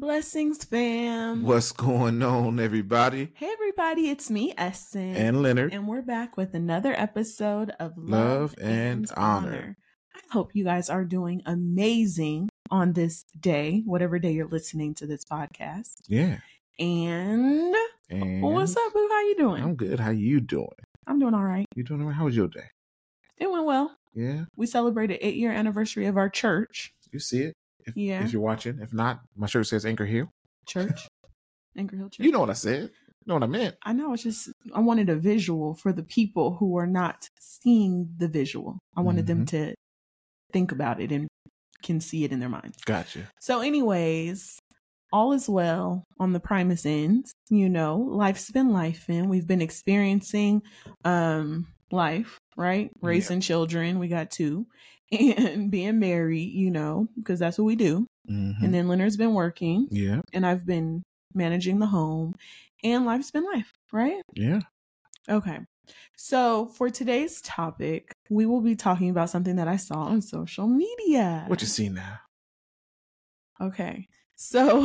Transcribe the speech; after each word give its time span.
Blessings, 0.00 0.64
fam. 0.64 1.42
What's 1.42 1.72
going 1.72 2.22
on, 2.22 2.60
everybody? 2.60 3.32
Hey, 3.34 3.50
everybody, 3.50 4.08
it's 4.10 4.30
me, 4.30 4.54
Essence. 4.56 5.18
And 5.18 5.42
Leonard. 5.42 5.74
And 5.74 5.88
we're 5.88 6.02
back 6.02 6.36
with 6.36 6.54
another 6.54 6.94
episode 6.96 7.72
of 7.80 7.94
Love, 7.96 8.54
and 8.60 9.10
Honor. 9.16 9.76
I 10.14 10.20
hope 10.30 10.54
you 10.54 10.62
guys 10.62 10.88
are 10.88 11.04
doing 11.04 11.42
amazing 11.46 12.48
on 12.70 12.92
this 12.92 13.24
day, 13.40 13.82
whatever 13.86 14.20
day 14.20 14.30
you're 14.30 14.46
listening 14.46 14.94
to 14.94 15.06
this 15.08 15.24
podcast. 15.24 15.94
Yeah. 16.06 16.38
And, 16.78 17.74
And 18.08 18.40
what's 18.40 18.76
up, 18.76 18.92
boo? 18.92 19.08
How 19.10 19.22
you 19.22 19.34
doing? 19.36 19.64
I'm 19.64 19.74
good. 19.74 19.98
How 19.98 20.10
you 20.10 20.40
doing? 20.40 20.68
I'm 21.08 21.18
doing 21.18 21.34
all 21.34 21.42
right. 21.42 21.66
You 21.74 21.82
doing 21.82 22.02
all 22.02 22.06
right? 22.06 22.14
How 22.16 22.26
was 22.26 22.36
your 22.36 22.46
day? 22.46 22.70
It 23.36 23.50
went 23.50 23.64
well. 23.64 23.96
Yeah. 24.14 24.44
We 24.54 24.66
celebrated 24.66 25.18
eight 25.22 25.34
year 25.34 25.50
anniversary 25.50 26.06
of 26.06 26.16
our 26.16 26.28
church. 26.28 26.92
You 27.10 27.18
see 27.18 27.42
it? 27.42 27.54
If, 27.88 27.96
Yeah. 27.96 28.22
If 28.24 28.32
you're 28.32 28.42
watching. 28.42 28.78
If 28.80 28.92
not, 28.92 29.20
my 29.36 29.46
shirt 29.46 29.66
says 29.66 29.84
Anchor 29.84 30.06
Hill. 30.06 30.28
Church. 30.66 31.08
Anchor 31.76 31.96
Hill 31.96 32.08
Church. 32.10 32.24
You 32.24 32.32
know 32.32 32.40
what 32.40 32.50
I 32.50 32.54
said. 32.54 32.82
You 32.82 33.24
know 33.26 33.34
what 33.34 33.42
I 33.42 33.46
meant. 33.46 33.76
I 33.82 33.92
know. 33.92 34.12
It's 34.14 34.22
just 34.22 34.50
I 34.74 34.80
wanted 34.80 35.08
a 35.10 35.16
visual 35.16 35.74
for 35.74 35.92
the 35.92 36.02
people 36.02 36.56
who 36.58 36.76
are 36.78 36.86
not 36.86 37.28
seeing 37.40 38.08
the 38.16 38.28
visual. 38.28 38.78
I 38.96 39.00
wanted 39.02 39.26
them 39.26 39.44
Mm-hmm. 39.44 39.66
to 39.68 39.74
think 40.52 40.72
about 40.72 41.00
it 41.00 41.12
and 41.12 41.28
can 41.82 42.00
see 42.00 42.24
it 42.24 42.32
in 42.32 42.40
their 42.40 42.48
minds. 42.48 42.78
Gotcha. 42.86 43.28
So, 43.40 43.60
anyways, 43.60 44.58
all 45.12 45.32
is 45.32 45.48
well 45.48 46.04
on 46.18 46.32
the 46.32 46.40
Primus 46.40 46.86
end. 46.86 47.26
You 47.50 47.68
know, 47.68 47.96
life's 47.98 48.50
been 48.50 48.70
life, 48.72 49.04
and 49.08 49.28
we've 49.28 49.46
been 49.46 49.62
experiencing 49.62 50.62
um 51.04 51.66
life, 51.90 52.38
right? 52.56 52.90
Raising 53.00 53.40
children. 53.40 53.98
We 53.98 54.08
got 54.08 54.30
two, 54.30 54.66
and 55.12 55.70
being 55.70 55.98
married. 55.98 56.52
You 56.52 56.70
know, 56.70 57.08
because 57.16 57.38
that's 57.38 57.58
what 57.58 57.64
we 57.64 57.76
do. 57.76 58.06
Mhm. 58.30 58.62
And 58.62 58.74
then 58.74 58.88
Leonard's 58.88 59.16
been 59.16 59.34
working, 59.34 59.88
yeah. 59.90 60.20
and 60.32 60.44
I've 60.46 60.66
been 60.66 61.02
managing 61.34 61.78
the 61.78 61.86
home, 61.86 62.34
and 62.84 63.06
life's 63.06 63.30
been 63.30 63.44
life, 63.44 63.72
right? 63.92 64.22
Yeah. 64.34 64.60
Okay. 65.28 65.58
So 66.16 66.66
for 66.66 66.90
today's 66.90 67.40
topic, 67.40 68.12
we 68.28 68.44
will 68.44 68.60
be 68.60 68.74
talking 68.76 69.08
about 69.08 69.30
something 69.30 69.56
that 69.56 69.68
I 69.68 69.76
saw 69.76 70.00
on 70.04 70.20
social 70.20 70.66
media. 70.66 71.44
What 71.46 71.62
you 71.62 71.66
see 71.66 71.88
now? 71.88 72.18
Okay. 73.60 74.08
So 74.36 74.84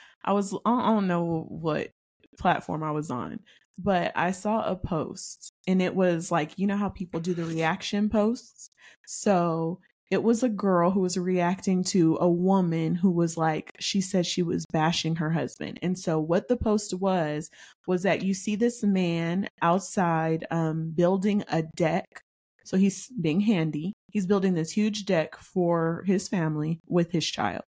I 0.24 0.32
was, 0.32 0.54
I 0.64 0.90
don't 0.90 1.06
know 1.06 1.46
what 1.48 1.90
platform 2.38 2.82
I 2.82 2.90
was 2.90 3.10
on, 3.10 3.40
but 3.82 4.12
I 4.14 4.32
saw 4.32 4.62
a 4.62 4.76
post 4.76 5.52
and 5.66 5.80
it 5.80 5.94
was 5.94 6.30
like, 6.30 6.58
you 6.58 6.66
know 6.66 6.76
how 6.76 6.88
people 6.88 7.20
do 7.20 7.34
the 7.34 7.44
reaction 7.44 8.08
posts? 8.08 8.70
So 9.06 9.80
it 10.10 10.22
was 10.24 10.42
a 10.42 10.48
girl 10.48 10.90
who 10.90 11.00
was 11.00 11.16
reacting 11.16 11.84
to 11.84 12.18
a 12.20 12.28
woman 12.28 12.96
who 12.96 13.12
was 13.12 13.36
like, 13.36 13.72
she 13.78 14.00
said 14.00 14.26
she 14.26 14.42
was 14.42 14.66
bashing 14.72 15.16
her 15.16 15.30
husband. 15.30 15.78
And 15.82 15.96
so 15.96 16.18
what 16.18 16.48
the 16.48 16.56
post 16.56 16.94
was, 16.94 17.48
was 17.86 18.02
that 18.02 18.22
you 18.22 18.34
see 18.34 18.56
this 18.56 18.82
man 18.82 19.48
outside 19.62 20.46
um, 20.50 20.90
building 20.90 21.44
a 21.48 21.62
deck. 21.62 22.22
So 22.64 22.76
he's 22.76 23.08
being 23.20 23.40
handy. 23.40 23.92
He's 24.10 24.26
building 24.26 24.54
this 24.54 24.72
huge 24.72 25.04
deck 25.04 25.36
for 25.36 26.02
his 26.06 26.28
family 26.28 26.80
with 26.88 27.12
his 27.12 27.24
child. 27.24 27.62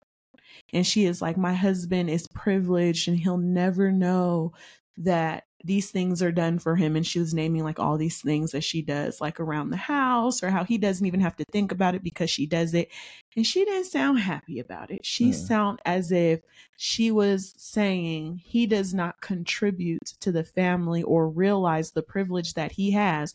And 0.72 0.86
she 0.86 1.04
is 1.04 1.20
like, 1.20 1.36
My 1.36 1.52
husband 1.52 2.08
is 2.08 2.26
privileged 2.34 3.06
and 3.06 3.18
he'll 3.18 3.38
never 3.38 3.92
know 3.92 4.52
that 4.96 5.44
these 5.64 5.90
things 5.90 6.22
are 6.22 6.32
done 6.32 6.58
for 6.58 6.76
him. 6.76 6.96
And 6.96 7.06
she 7.06 7.18
was 7.18 7.34
naming 7.34 7.64
like 7.64 7.78
all 7.78 7.96
these 7.96 8.20
things 8.20 8.52
that 8.52 8.64
she 8.64 8.82
does, 8.82 9.20
like 9.20 9.38
around 9.38 9.70
the 9.70 9.76
house, 9.76 10.42
or 10.42 10.50
how 10.50 10.64
he 10.64 10.78
doesn't 10.78 11.06
even 11.06 11.20
have 11.20 11.36
to 11.36 11.44
think 11.52 11.72
about 11.72 11.94
it 11.94 12.02
because 12.02 12.30
she 12.30 12.46
does 12.46 12.74
it. 12.74 12.90
And 13.36 13.46
she 13.46 13.64
didn't 13.64 13.84
sound 13.84 14.20
happy 14.20 14.58
about 14.58 14.90
it. 14.90 15.04
She 15.04 15.30
Mm. 15.30 15.34
sound 15.34 15.80
as 15.84 16.10
if 16.10 16.40
she 16.76 17.10
was 17.10 17.54
saying 17.56 18.40
he 18.44 18.66
does 18.66 18.94
not 18.94 19.20
contribute 19.20 20.04
to 20.20 20.32
the 20.32 20.44
family 20.44 21.02
or 21.02 21.28
realize 21.28 21.90
the 21.90 22.02
privilege 22.02 22.54
that 22.54 22.72
he 22.72 22.92
has 22.92 23.34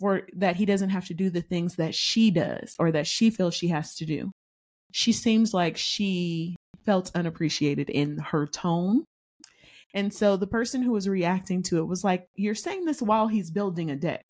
for 0.00 0.22
that 0.32 0.56
he 0.56 0.64
doesn't 0.64 0.90
have 0.90 1.06
to 1.06 1.14
do 1.14 1.30
the 1.30 1.42
things 1.42 1.76
that 1.76 1.94
she 1.94 2.30
does 2.30 2.74
or 2.78 2.92
that 2.92 3.06
she 3.06 3.30
feels 3.30 3.54
she 3.54 3.68
has 3.68 3.94
to 3.96 4.04
do. 4.06 4.30
She 4.92 5.12
seems 5.12 5.52
like 5.52 5.76
she 5.76 6.56
felt 6.84 7.10
unappreciated 7.14 7.90
in 7.90 8.18
her 8.18 8.46
tone. 8.46 9.04
And 9.94 10.12
so 10.12 10.36
the 10.36 10.46
person 10.46 10.82
who 10.82 10.92
was 10.92 11.08
reacting 11.08 11.62
to 11.64 11.78
it 11.78 11.86
was 11.86 12.04
like, 12.04 12.26
You're 12.34 12.54
saying 12.54 12.84
this 12.84 13.00
while 13.02 13.28
he's 13.28 13.50
building 13.50 13.90
a 13.90 13.96
deck. 13.96 14.24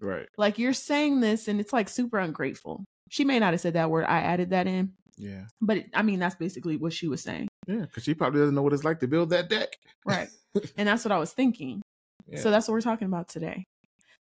Right. 0.00 0.26
Like 0.36 0.58
you're 0.58 0.72
saying 0.74 1.20
this 1.20 1.48
and 1.48 1.60
it's 1.60 1.72
like 1.72 1.88
super 1.88 2.18
ungrateful. 2.18 2.84
She 3.08 3.24
may 3.24 3.38
not 3.38 3.52
have 3.52 3.60
said 3.60 3.74
that 3.74 3.90
word. 3.90 4.04
I 4.04 4.18
added 4.18 4.50
that 4.50 4.66
in. 4.66 4.92
Yeah. 5.16 5.44
But 5.62 5.76
it, 5.78 5.86
I 5.94 6.02
mean, 6.02 6.18
that's 6.18 6.34
basically 6.34 6.76
what 6.76 6.92
she 6.92 7.08
was 7.08 7.22
saying. 7.22 7.48
Yeah. 7.66 7.80
Because 7.82 8.04
she 8.04 8.14
probably 8.14 8.40
doesn't 8.40 8.54
know 8.54 8.62
what 8.62 8.74
it's 8.74 8.84
like 8.84 9.00
to 9.00 9.08
build 9.08 9.30
that 9.30 9.48
deck. 9.48 9.68
Right. 10.04 10.28
and 10.76 10.86
that's 10.88 11.04
what 11.04 11.12
I 11.12 11.18
was 11.18 11.32
thinking. 11.32 11.80
Yeah. 12.28 12.40
So 12.40 12.50
that's 12.50 12.68
what 12.68 12.72
we're 12.74 12.80
talking 12.82 13.06
about 13.06 13.28
today. 13.28 13.64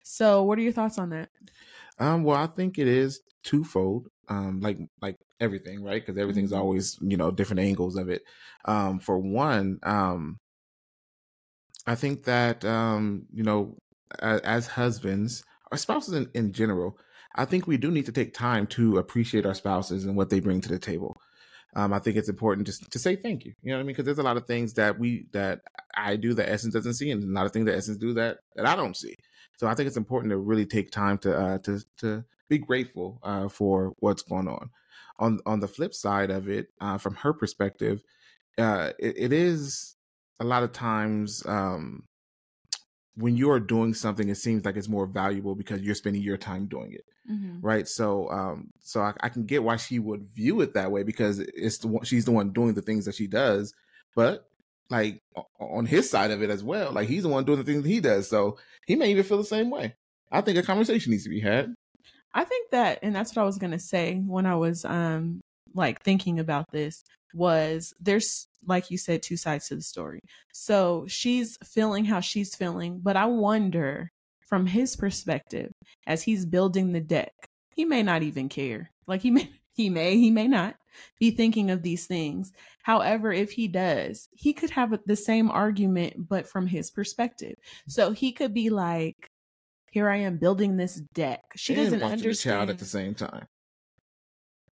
So, 0.03 0.43
what 0.43 0.57
are 0.57 0.61
your 0.63 0.73
thoughts 0.73 0.97
on 0.97 1.11
that? 1.11 1.29
Um, 1.99 2.23
well, 2.23 2.37
I 2.37 2.47
think 2.47 2.79
it 2.79 2.87
is 2.87 3.21
twofold. 3.43 4.07
Um, 4.27 4.59
like 4.59 4.79
like 5.01 5.17
everything, 5.39 5.83
right? 5.83 6.01
Because 6.03 6.19
everything's 6.19 6.51
Mhm. 6.51 6.57
always 6.57 6.97
you 7.01 7.17
know 7.17 7.29
different 7.29 7.59
angles 7.59 7.95
of 7.95 8.09
it. 8.09 8.23
Um, 8.65 8.99
for 8.99 9.19
one, 9.19 9.77
um, 9.83 10.37
I 11.87 11.95
think 11.95 12.23
that 12.25 12.63
um, 12.65 13.25
you 13.33 13.43
know, 13.43 13.77
as, 14.19 14.41
as 14.41 14.67
husbands 14.67 15.43
or 15.71 15.77
spouses 15.77 16.13
in, 16.13 16.29
in 16.33 16.53
general, 16.53 16.97
I 17.35 17.45
think 17.45 17.67
we 17.67 17.77
do 17.77 17.91
need 17.91 18.05
to 18.05 18.11
take 18.11 18.33
time 18.33 18.67
to 18.67 18.97
appreciate 18.97 19.45
our 19.45 19.53
spouses 19.53 20.05
and 20.05 20.15
what 20.15 20.29
they 20.29 20.39
bring 20.39 20.61
to 20.61 20.69
the 20.69 20.79
table. 20.79 21.17
Um, 21.73 21.93
I 21.93 21.99
think 21.99 22.17
it's 22.17 22.29
important 22.29 22.67
just 22.67 22.91
to 22.91 22.99
say 22.99 23.15
thank 23.15 23.45
you. 23.45 23.53
You 23.61 23.71
know 23.71 23.77
what 23.77 23.81
I 23.81 23.83
mean? 23.83 23.93
Because 23.93 24.05
there's 24.05 24.19
a 24.19 24.23
lot 24.23 24.37
of 24.37 24.45
things 24.45 24.73
that 24.73 24.99
we 24.99 25.27
that 25.31 25.61
I 25.95 26.17
do 26.17 26.33
that 26.33 26.49
Essence 26.49 26.73
doesn't 26.73 26.95
see, 26.95 27.11
and 27.11 27.23
a 27.23 27.27
lot 27.27 27.45
of 27.45 27.53
things 27.53 27.65
that 27.65 27.75
Essence 27.75 27.97
do 27.97 28.13
that 28.15 28.39
that 28.55 28.65
I 28.65 28.75
don't 28.75 28.97
see. 28.97 29.15
So 29.57 29.67
I 29.67 29.73
think 29.73 29.87
it's 29.87 29.97
important 29.97 30.31
to 30.31 30.37
really 30.37 30.65
take 30.65 30.91
time 30.91 31.17
to 31.19 31.37
uh, 31.37 31.57
to 31.59 31.79
to 31.99 32.25
be 32.49 32.57
grateful 32.57 33.19
uh, 33.23 33.47
for 33.47 33.93
what's 33.99 34.23
going 34.23 34.49
on. 34.49 34.69
On 35.19 35.39
on 35.45 35.61
the 35.61 35.67
flip 35.67 35.93
side 35.93 36.29
of 36.29 36.49
it, 36.49 36.67
uh, 36.81 36.97
from 36.97 37.15
her 37.15 37.31
perspective, 37.31 38.03
uh, 38.57 38.91
it, 38.99 39.15
it 39.17 39.33
is 39.33 39.95
a 40.41 40.43
lot 40.43 40.63
of 40.63 40.71
times 40.73 41.45
um, 41.45 42.03
when 43.15 43.37
you 43.37 43.51
are 43.51 43.59
doing 43.59 43.93
something, 43.93 44.27
it 44.29 44.35
seems 44.35 44.65
like 44.65 44.75
it's 44.75 44.89
more 44.89 45.05
valuable 45.05 45.55
because 45.55 45.81
you're 45.81 45.95
spending 45.95 46.21
your 46.21 46.37
time 46.37 46.65
doing 46.67 46.93
it 46.93 47.05
right? 47.61 47.87
So 47.87 48.29
um 48.29 48.71
so 48.79 49.01
I, 49.01 49.13
I 49.21 49.29
can 49.29 49.45
get 49.45 49.63
why 49.63 49.77
she 49.77 49.99
would 49.99 50.23
view 50.33 50.61
it 50.61 50.73
that 50.73 50.91
way 50.91 51.03
because 51.03 51.39
it's 51.39 51.77
the 51.79 51.87
one 51.87 52.03
she's 52.03 52.25
the 52.25 52.31
one 52.31 52.51
doing 52.51 52.73
the 52.73 52.81
things 52.81 53.05
that 53.05 53.15
she 53.15 53.27
does 53.27 53.73
but 54.15 54.47
like 54.89 55.21
on 55.59 55.85
his 55.85 56.09
side 56.09 56.31
of 56.31 56.41
it 56.41 56.49
as 56.49 56.63
well 56.63 56.91
like 56.91 57.07
he's 57.07 57.23
the 57.23 57.29
one 57.29 57.45
doing 57.45 57.59
the 57.59 57.63
things 57.63 57.83
that 57.83 57.89
he 57.89 57.99
does 57.99 58.27
so 58.27 58.57
he 58.85 58.95
may 58.95 59.11
even 59.11 59.23
feel 59.23 59.37
the 59.37 59.43
same 59.43 59.69
way. 59.69 59.95
I 60.31 60.41
think 60.41 60.57
a 60.57 60.63
conversation 60.63 61.11
needs 61.11 61.23
to 61.23 61.29
be 61.29 61.41
had. 61.41 61.73
I 62.33 62.45
think 62.45 62.71
that, 62.71 62.99
and 63.03 63.13
that's 63.13 63.35
what 63.35 63.41
I 63.41 63.45
was 63.45 63.57
going 63.57 63.71
to 63.71 63.79
say 63.79 64.15
when 64.25 64.45
I 64.45 64.55
was 64.55 64.85
um 64.85 65.41
like 65.73 66.01
thinking 66.01 66.39
about 66.39 66.71
this 66.71 67.03
was 67.33 67.93
there's 67.99 68.47
like 68.65 68.91
you 68.91 68.97
said 68.97 69.23
two 69.23 69.37
sides 69.37 69.67
to 69.67 69.75
the 69.75 69.81
story. 69.81 70.21
So 70.53 71.05
she's 71.07 71.57
feeling 71.63 72.05
how 72.05 72.19
she's 72.19 72.55
feeling, 72.55 72.99
but 73.01 73.15
I 73.15 73.25
wonder 73.25 74.11
from 74.41 74.65
his 74.67 74.95
perspective 74.95 75.71
as 76.05 76.23
he's 76.23 76.45
building 76.45 76.91
the 76.91 76.99
deck, 76.99 77.33
he 77.73 77.85
may 77.85 78.03
not 78.03 78.21
even 78.21 78.49
care. 78.49 78.91
Like 79.07 79.21
he 79.21 79.31
may 79.31 79.49
he 79.73 79.89
may 79.89 80.17
he 80.17 80.29
may 80.29 80.47
not 80.47 80.75
be 81.19 81.31
thinking 81.31 81.71
of 81.71 81.81
these 81.83 82.05
things. 82.05 82.51
However, 82.83 83.31
if 83.31 83.51
he 83.51 83.67
does, 83.67 84.27
he 84.31 84.53
could 84.53 84.69
have 84.71 84.99
the 85.05 85.15
same 85.15 85.49
argument 85.49 86.27
but 86.27 86.47
from 86.47 86.67
his 86.67 86.91
perspective. 86.91 87.55
Mm. 87.87 87.91
So 87.91 88.11
he 88.11 88.31
could 88.33 88.53
be 88.53 88.69
like 88.69 89.29
here 89.91 90.09
I 90.09 90.17
am 90.17 90.37
building 90.37 90.77
this 90.77 90.95
deck. 91.13 91.41
She 91.55 91.73
And 91.73 91.83
doesn't 91.83 91.99
watching 91.99 92.17
the 92.17 92.23
understand. 92.23 92.57
child 92.57 92.69
at 92.69 92.79
the 92.79 92.85
same 92.85 93.13
time 93.13 93.47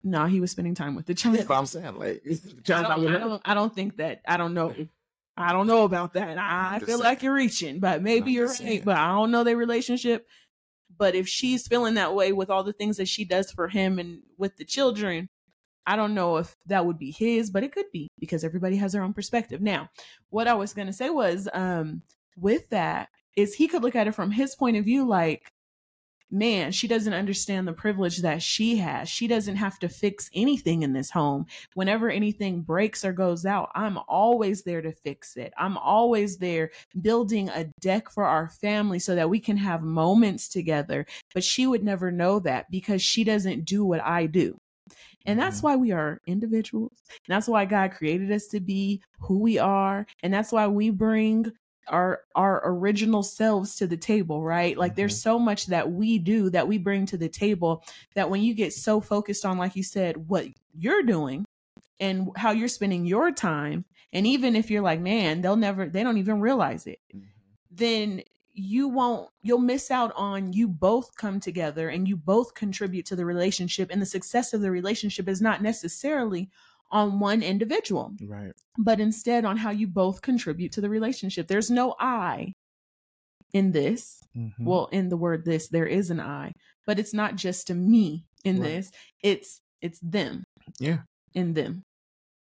No, 0.05 0.27
he 0.27 0.41
was 0.41 0.51
spending 0.51 0.75
time 0.75 0.95
with 0.95 1.07
the 1.07 1.15
child. 1.15 1.37
that's 1.37 1.49
what 1.49 1.59
i'm 1.59 1.67
saying 1.67 1.97
like 1.99 2.23
I 2.27 2.35
don't, 2.65 3.07
I 3.07 3.19
don't, 3.19 3.43
I 3.45 3.55
don't 3.55 3.75
think 3.75 3.97
that. 3.97 4.21
I 4.27 4.37
don't 4.37 4.55
know. 4.55 4.75
I 5.37 5.53
don't 5.53 5.69
know 5.69 5.85
about 5.85 6.15
that. 6.15 6.37
I 6.37 6.81
feel 6.81 6.99
like 6.99 7.23
you're 7.23 7.33
reaching, 7.33 7.79
but 7.79 8.03
maybe 8.03 8.33
you're 8.33 8.49
right. 8.49 8.57
saying. 8.57 8.83
But 8.85 8.97
I 8.97 9.13
don't 9.13 9.31
know 9.31 9.45
their 9.45 9.57
relationship. 9.57 10.27
But 10.97 11.15
if 11.15 11.29
she's 11.29 11.69
feeling 11.69 11.95
that 11.95 12.13
way 12.13 12.33
with 12.33 12.51
all 12.51 12.65
the 12.65 12.73
things 12.73 12.97
that 12.97 13.07
she 13.07 13.25
does 13.25 13.53
for 13.53 13.69
him 13.69 14.01
and 14.01 14.23
with 14.37 14.57
the 14.57 14.65
children, 14.65 15.29
I 15.87 15.95
don't 15.95 16.15
know 16.15 16.39
if 16.39 16.57
that 16.67 16.87
would 16.87 16.99
be 16.99 17.13
his, 17.13 17.51
but 17.51 17.63
it 17.63 17.73
could 17.73 17.87
be 17.93 18.09
because 18.19 18.43
everybody 18.43 18.77
has 18.77 18.93
their 18.93 19.05
own 19.05 19.15
perspective. 19.15 19.61
Now, 19.61 19.91
what 20.31 20.49
I 20.49 20.55
was 20.55 20.75
going 20.75 20.89
to 20.89 20.93
say 20.93 21.09
was 21.09 21.49
um 21.53 22.03
with 22.37 22.69
that 22.71 23.11
is 23.37 23.55
he 23.55 23.69
could 23.69 23.83
look 23.83 23.95
at 23.95 24.09
it 24.09 24.15
from 24.17 24.33
his 24.33 24.57
point 24.57 24.77
of 24.77 24.85
view 24.85 25.07
like 25.07 25.53
man, 26.31 26.73
she 26.73 26.87
doesn't 26.89 27.13
understand 27.13 27.67
the 27.67 27.73
privilege 27.73 28.19
that 28.19 28.43
she 28.43 28.77
has. 28.77 29.09
She 29.09 29.27
doesn't 29.27 29.57
have 29.57 29.79
to 29.81 29.89
fix 29.89 30.31
anything 30.35 30.83
in 30.83 30.93
this 30.93 31.11
home. 31.11 31.47
Whenever 31.75 32.11
anything 32.11 32.63
breaks 32.63 33.05
or 33.05 33.13
goes 33.13 33.47
out, 33.47 33.71
I'm 33.75 33.99
always 34.09 34.63
there 34.63 34.83
to 34.83 34.93
fix 34.93 35.37
it. 35.37 35.53
I'm 35.57 35.79
always 35.79 36.39
there 36.39 36.71
building 37.01 37.49
a 37.49 37.65
deck 37.81 38.11
for 38.11 38.25
our 38.25 38.49
family 38.49 38.99
so 38.99 39.15
that 39.15 39.31
we 39.31 39.41
can 39.41 39.57
have 39.57 39.83
moments 39.83 40.49
together. 40.49 41.07
But 41.35 41.45
she 41.45 41.67
would 41.67 41.85
never 41.85 42.11
know 42.11 42.41
that 42.41 42.71
because 42.71 43.03
she 43.03 43.25
doesn't 43.25 43.65
do 43.65 43.85
what 43.85 44.03
I 44.03 44.27
do. 44.27 44.61
And 45.27 45.39
that's 45.39 45.61
Mhm. 45.61 45.63
why 45.65 45.77
we 45.77 45.93
are 45.93 46.21
individuals. 46.27 47.03
And 47.09 47.35
that's 47.35 47.49
why 47.49 47.65
God 47.65 47.91
created 47.91 48.31
us 48.33 48.47
to 48.49 48.61
be 48.61 49.03
who 49.19 49.39
we 49.39 49.59
are. 49.59 50.07
And 50.23 50.33
that's 50.33 50.53
why 50.53 50.67
we 50.67 50.91
bring 50.91 51.53
our 51.91 52.23
our 52.35 52.63
original 52.65 53.23
selves 53.23 53.77
to 53.77 53.87
the 53.87 53.97
table, 53.97 54.43
right? 54.43 54.77
Like 54.77 54.95
there's 54.95 55.15
mm-hmm. 55.15 55.31
so 55.31 55.39
much 55.39 55.67
that 55.67 55.91
we 55.91 56.19
do 56.19 56.51
that 56.51 56.69
we 56.69 56.79
bring 56.79 57.07
to 57.07 57.17
the 57.17 57.29
table 57.29 57.85
that 58.15 58.31
when 58.31 58.43
you 58.43 58.55
get 58.55 58.73
so 58.73 59.01
focused 59.01 59.45
on 59.45 59.59
like 59.59 59.77
you 59.77 59.83
said 59.83 60.29
what 60.29 60.47
you're 60.73 61.03
doing 61.03 61.45
and 62.01 62.29
how 62.37 62.53
you're 62.53 62.69
spending 62.69 63.07
your 63.07 63.33
time 63.33 63.85
and 64.13 64.27
even 64.27 64.57
if 64.57 64.71
you're 64.71 64.83
like, 64.83 65.01
man, 65.01 65.41
they'll 65.41 65.57
never 65.57 65.87
they 65.89 66.03
don't 66.03 66.19
even 66.19 66.41
realize 66.41 66.87
it 66.87 67.01
mm-hmm. 67.15 67.25
then 67.71 68.23
you 68.59 68.89
won't 68.89 69.31
you'll 69.43 69.59
miss 69.59 69.89
out 69.91 70.13
on 70.17 70.53
you 70.53 70.67
both 70.67 71.15
come 71.15 71.39
together 71.39 71.89
and 71.89 72.09
you 72.09 72.17
both 72.17 72.55
contribute 72.55 73.07
to 73.07 73.15
the 73.15 73.25
relationship 73.25 73.89
and 73.91 74.03
the 74.03 74.07
success 74.07 74.53
of 74.53 74.61
the 74.61 74.71
relationship 74.71 75.29
is 75.29 75.41
not 75.41 75.63
necessarily 75.63 76.51
on 76.91 77.21
one 77.21 77.43
individual 77.43 78.13
Right. 78.27 78.53
but 78.79 79.01
instead 79.01 79.45
on 79.45 79.57
how 79.59 79.71
you 79.71 79.87
both 79.87 80.23
contribute 80.23 80.73
to 80.73 80.81
the 80.81 80.89
relationship 80.89 81.47
there's 81.49 81.71
no 81.71 81.95
i 82.01 82.53
in 83.53 83.73
this 83.73 84.21
Mhm. 84.37 84.53
well 84.61 84.87
in 84.93 85.09
the 85.09 85.17
word 85.17 85.45
this 85.45 85.69
there 85.69 85.87
is 85.87 86.11
an 86.11 86.21
i 86.21 86.53
but 86.87 86.99
it's 86.99 87.15
not 87.15 87.37
just 87.37 87.71
a 87.71 87.75
me 87.75 88.25
in 88.45 88.61
Right. 88.61 88.69
this 88.69 88.91
it's 89.23 89.61
it's 89.81 89.99
them 90.01 90.45
Yeah. 90.79 91.01
in 91.35 91.55
them 91.55 91.83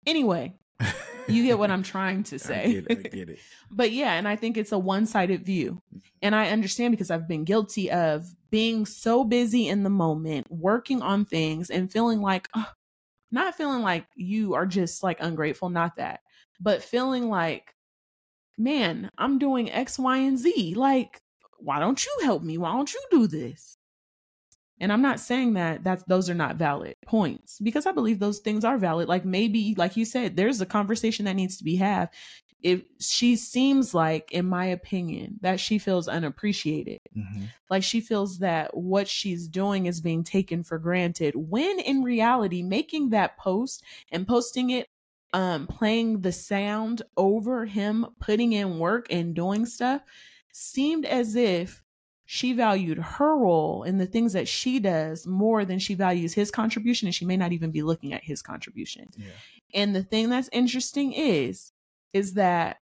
anyway 0.05 0.53
you 1.27 1.43
get 1.43 1.57
what 1.59 1.71
i'm 1.71 1.83
trying 1.83 2.23
to 2.23 2.39
say 2.39 2.63
I 2.63 2.71
get 2.71 2.85
it. 2.91 2.97
I 2.99 3.09
get 3.09 3.29
it. 3.29 3.39
but 3.71 3.91
yeah, 3.91 4.13
and 4.13 4.27
I 4.27 4.35
think 4.35 4.55
it's 4.57 4.71
a 4.71 4.77
one 4.79 5.05
sided 5.05 5.45
view. 5.45 5.81
And 6.21 6.33
I 6.35 6.49
understand 6.49 6.91
because 6.91 7.11
I've 7.11 7.27
been 7.27 7.43
guilty 7.43 7.91
of 7.91 8.25
being 8.49 8.85
so 8.85 9.23
busy 9.25 9.67
in 9.67 9.83
the 9.83 9.89
moment, 9.89 10.49
working 10.51 11.01
on 11.01 11.25
things 11.25 11.69
and 11.69 11.91
feeling 11.91 12.21
like, 12.21 12.47
ugh, 12.53 12.67
not 13.31 13.55
feeling 13.55 13.81
like 13.81 14.05
you 14.15 14.53
are 14.53 14.65
just 14.65 15.03
like 15.03 15.17
ungrateful, 15.19 15.69
not 15.69 15.97
that, 15.97 16.21
but 16.59 16.83
feeling 16.83 17.29
like, 17.29 17.73
man, 18.57 19.11
I'm 19.17 19.39
doing 19.39 19.71
X, 19.71 19.99
Y, 19.99 20.17
and 20.17 20.37
Z. 20.37 20.73
Like, 20.75 21.21
why 21.59 21.79
don't 21.79 22.03
you 22.03 22.17
help 22.23 22.43
me? 22.43 22.57
Why 22.57 22.71
don't 22.71 22.93
you 22.93 23.01
do 23.11 23.27
this? 23.27 23.77
And 24.79 24.93
I'm 24.93 25.01
not 25.01 25.19
saying 25.19 25.53
that 25.53 25.83
that's 25.83 26.03
those 26.03 26.29
are 26.29 26.35
not 26.35 26.57
valid 26.57 26.95
points 27.05 27.59
because 27.59 27.85
I 27.87 27.91
believe 27.91 28.19
those 28.19 28.39
things 28.39 28.63
are 28.63 28.77
valid. 28.77 29.07
Like 29.07 29.25
maybe, 29.25 29.73
like 29.75 29.97
you 29.97 30.05
said, 30.05 30.35
there's 30.35 30.61
a 30.61 30.67
conversation 30.67 31.25
that 31.25 31.35
needs 31.35 31.57
to 31.57 31.63
be 31.63 31.75
had. 31.75 32.09
If 32.61 32.83
she 32.99 33.35
seems 33.35 33.93
like, 33.93 34.31
in 34.31 34.45
my 34.45 34.65
opinion, 34.65 35.39
that 35.41 35.59
she 35.59 35.77
feels 35.79 36.07
unappreciated, 36.07 36.96
Mhm. 37.17 37.49
like 37.69 37.83
she 37.83 37.99
feels 37.99 38.39
that 38.39 38.77
what 38.77 39.07
she's 39.07 39.47
doing 39.47 39.85
is 39.87 39.99
being 40.01 40.23
taken 40.23 40.63
for 40.63 40.77
granted, 40.77 41.35
when 41.35 41.79
in 41.79 42.03
reality, 42.03 42.61
making 42.61 43.09
that 43.09 43.37
post 43.37 43.83
and 44.11 44.27
posting 44.27 44.69
it, 44.69 44.87
um, 45.33 45.67
playing 45.67 46.21
the 46.21 46.31
sound 46.31 47.01
over 47.17 47.65
him 47.65 48.05
putting 48.19 48.53
in 48.53 48.79
work 48.79 49.07
and 49.09 49.35
doing 49.35 49.65
stuff 49.65 50.01
seemed 50.53 51.05
as 51.05 51.35
if 51.35 51.83
she 52.25 52.53
valued 52.53 52.97
her 52.97 53.37
role 53.37 53.83
and 53.83 53.99
the 53.99 54.05
things 54.05 54.33
that 54.33 54.47
she 54.47 54.79
does 54.79 55.25
more 55.27 55.65
than 55.65 55.79
she 55.79 55.93
values 55.95 56.33
his 56.33 56.49
contribution 56.51 57.07
and 57.07 57.15
she 57.15 57.25
may 57.25 57.37
not 57.37 57.51
even 57.53 57.71
be 57.71 57.81
looking 57.83 58.13
at 58.13 58.23
his 58.23 58.41
contribution 58.41 59.07
Yeah. 59.17 59.27
and 59.73 59.95
the 59.95 60.03
thing 60.03 60.29
that's 60.29 60.49
interesting 60.51 61.13
is 61.13 61.71
is 62.13 62.33
that 62.33 62.77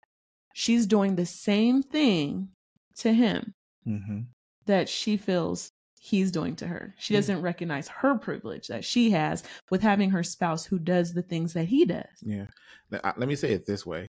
she's 0.54 0.86
doing 0.86 1.16
the 1.16 1.26
same 1.26 1.82
thing 1.82 2.48
to 2.96 3.12
him 3.12 3.54
Mm-hmm. 3.86 4.20
that 4.66 4.88
she 4.88 5.16
feels 5.16 5.72
he's 6.00 6.30
doing 6.30 6.56
to 6.56 6.66
her 6.66 6.94
she 6.98 7.14
doesn't 7.14 7.42
recognize 7.42 7.88
her 7.88 8.14
privilege 8.16 8.68
that 8.68 8.84
she 8.84 9.10
has 9.10 9.42
with 9.70 9.82
having 9.82 10.10
her 10.10 10.22
spouse 10.22 10.64
who 10.64 10.78
does 10.78 11.12
the 11.12 11.22
things 11.22 11.52
that 11.52 11.64
he 11.64 11.84
does 11.84 12.06
Yeah. 12.22 12.46
Let 12.90 13.18
let 13.18 13.28
me 13.28 13.36
say 13.36 13.52
it 13.52 13.66
this 13.66 13.86
way. 13.86 14.06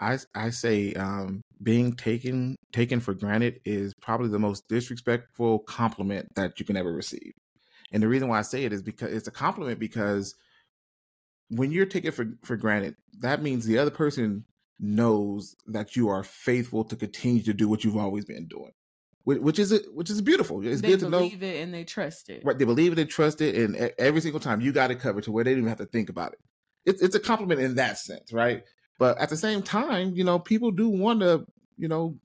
I 0.00 0.18
I 0.34 0.50
say 0.50 0.92
um, 0.94 1.40
being 1.62 1.92
taken 1.94 2.56
taken 2.72 3.00
for 3.00 3.14
granted 3.14 3.60
is 3.64 3.92
probably 4.00 4.28
the 4.28 4.38
most 4.38 4.64
disrespectful 4.68 5.60
compliment 5.60 6.28
that 6.34 6.58
you 6.60 6.66
can 6.66 6.76
ever 6.76 6.92
receive. 6.92 7.32
And 7.92 8.02
the 8.02 8.08
reason 8.08 8.28
why 8.28 8.38
I 8.38 8.42
say 8.42 8.64
it 8.64 8.72
is 8.72 8.82
because 8.82 9.12
it's 9.12 9.28
a 9.28 9.32
compliment 9.32 9.78
because 9.80 10.34
when 11.48 11.72
you're 11.72 11.86
taken 11.86 12.12
for 12.12 12.26
for 12.44 12.56
granted, 12.56 12.94
that 13.20 13.42
means 13.42 13.64
the 13.64 13.78
other 13.78 13.90
person 13.90 14.44
knows 14.78 15.56
that 15.66 15.96
you 15.96 16.08
are 16.08 16.22
faithful 16.22 16.84
to 16.84 16.94
continue 16.96 17.42
to 17.42 17.54
do 17.54 17.68
what 17.68 17.82
you've 17.82 17.96
always 17.96 18.24
been 18.24 18.46
doing, 18.46 18.72
which, 19.36 19.58
is 19.58 19.86
which 19.92 20.10
is 20.10 20.20
beautiful. 20.22 20.66
It's 20.66 20.80
they 20.80 20.88
good 20.88 21.00
to 21.00 21.10
know 21.10 21.18
believe 21.18 21.42
it 21.42 21.62
and 21.62 21.72
they 21.74 21.84
trust 21.84 22.30
it 22.30 22.42
Right, 22.44 22.58
they 22.58 22.64
believe 22.64 22.92
it 22.92 22.98
and 22.98 23.10
trust 23.10 23.40
it, 23.40 23.54
and 23.56 23.76
every 23.98 24.20
single 24.20 24.40
time 24.40 24.60
you 24.60 24.72
got 24.72 24.90
it 24.90 25.00
covered 25.00 25.24
to 25.24 25.32
where 25.32 25.44
they 25.44 25.50
didn't 25.50 25.64
even 25.64 25.68
have 25.68 25.78
to 25.78 25.86
think 25.86 26.08
about 26.08 26.32
it. 26.32 26.38
It's 26.86 27.02
it's 27.02 27.14
a 27.14 27.20
compliment 27.20 27.60
in 27.60 27.74
that 27.76 27.98
sense, 27.98 28.32
right? 28.32 28.62
But 28.98 29.18
at 29.18 29.28
the 29.28 29.36
same 29.36 29.62
time, 29.62 30.14
you 30.14 30.24
know, 30.24 30.38
people 30.38 30.70
do 30.70 30.88
want 30.88 31.20
to, 31.20 31.46
you 31.76 31.86
know, 31.88 32.16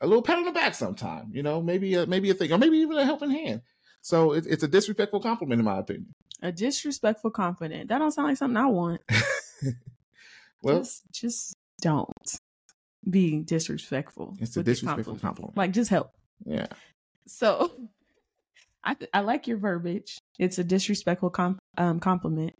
a 0.00 0.06
little 0.06 0.22
pat 0.22 0.38
on 0.38 0.44
the 0.44 0.52
back 0.52 0.74
sometime. 0.74 1.30
You 1.32 1.42
know, 1.42 1.60
maybe 1.60 1.94
a, 1.94 2.06
maybe 2.06 2.30
a 2.30 2.34
thing, 2.34 2.52
or 2.52 2.58
maybe 2.58 2.78
even 2.78 2.96
a 2.96 3.04
helping 3.04 3.30
hand. 3.30 3.62
So 4.00 4.32
it, 4.32 4.46
it's 4.48 4.62
a 4.62 4.68
disrespectful 4.68 5.20
compliment, 5.20 5.58
in 5.58 5.64
my 5.64 5.78
opinion. 5.78 6.14
a 6.42 6.50
disrespectful 6.52 7.30
confident 7.30 7.88
that 7.88 7.98
don't 7.98 8.12
sound 8.12 8.28
like 8.28 8.36
something 8.36 8.56
i 8.56 8.66
want 8.66 9.00
Well, 10.62 10.78
just 10.78 11.02
just 11.12 11.56
don't 11.80 12.38
be 13.08 13.40
disrespectful 13.40 14.36
it's 14.40 14.56
a 14.56 14.62
disrespectful 14.62 15.14
compliment. 15.16 15.22
compliment. 15.22 15.56
like 15.56 15.72
just 15.72 15.90
help 15.90 16.12
yeah, 16.44 16.66
So 17.26 17.70
I 18.84 18.94
th- 18.94 19.10
I 19.14 19.20
like 19.20 19.46
your 19.46 19.58
verbiage. 19.58 20.18
It's 20.38 20.58
a 20.58 20.64
disrespectful 20.64 21.30
com- 21.30 21.58
um, 21.78 22.00
compliment. 22.00 22.54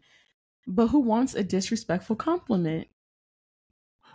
But 0.67 0.87
who 0.87 0.99
wants 1.01 1.35
a 1.35 1.43
disrespectful 1.43 2.15
compliment? 2.15 2.87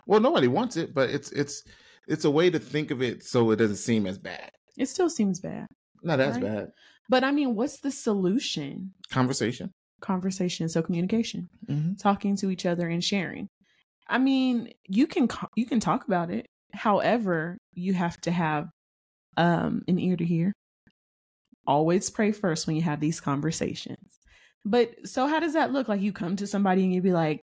well, 0.06 0.20
nobody 0.20 0.48
wants 0.48 0.76
it, 0.76 0.94
but 0.94 1.10
it's 1.10 1.30
it's 1.32 1.62
it's 2.06 2.24
a 2.24 2.30
way 2.30 2.48
to 2.50 2.58
think 2.58 2.90
of 2.90 3.02
it 3.02 3.22
so 3.22 3.50
it 3.50 3.56
doesn't 3.56 3.76
seem 3.76 4.06
as 4.06 4.18
bad. 4.18 4.50
It 4.76 4.86
still 4.86 5.10
seems 5.10 5.40
bad. 5.40 5.66
No, 6.02 6.16
that's 6.16 6.36
Right. 6.38 6.44
bad. 6.44 6.68
But 7.10 7.24
I 7.24 7.30
mean, 7.32 7.54
what's 7.54 7.80
the 7.80 7.90
solution? 7.90 8.92
Conversation. 9.10 9.70
Conversation, 10.00 10.68
so 10.68 10.80
communication, 10.82 11.48
Mm-hmm. 11.68 11.94
talking 11.94 12.36
to 12.36 12.50
each 12.50 12.64
other 12.64 12.88
and 12.88 13.02
sharing. 13.02 13.48
I 14.08 14.18
mean, 14.18 14.72
you 14.86 15.06
can 15.06 15.28
you 15.56 15.66
can 15.66 15.80
talk 15.80 16.06
about 16.06 16.30
it. 16.30 16.46
However, 16.72 17.58
you 17.74 17.94
have 17.94 18.18
to 18.22 18.30
have 18.30 18.68
um 19.36 19.82
an 19.88 19.98
ear 19.98 20.16
to 20.16 20.24
hear. 20.24 20.52
Always 21.66 22.10
pray 22.10 22.32
first 22.32 22.66
when 22.66 22.76
you 22.76 22.82
have 22.82 23.00
these 23.00 23.20
conversations. 23.20 24.18
But 24.64 25.06
so 25.06 25.26
how 25.26 25.40
does 25.40 25.54
that 25.54 25.72
look? 25.72 25.88
Like 25.88 26.00
you 26.00 26.12
come 26.12 26.36
to 26.36 26.46
somebody 26.46 26.84
and 26.84 26.92
you 26.92 27.02
be 27.02 27.12
like, 27.12 27.42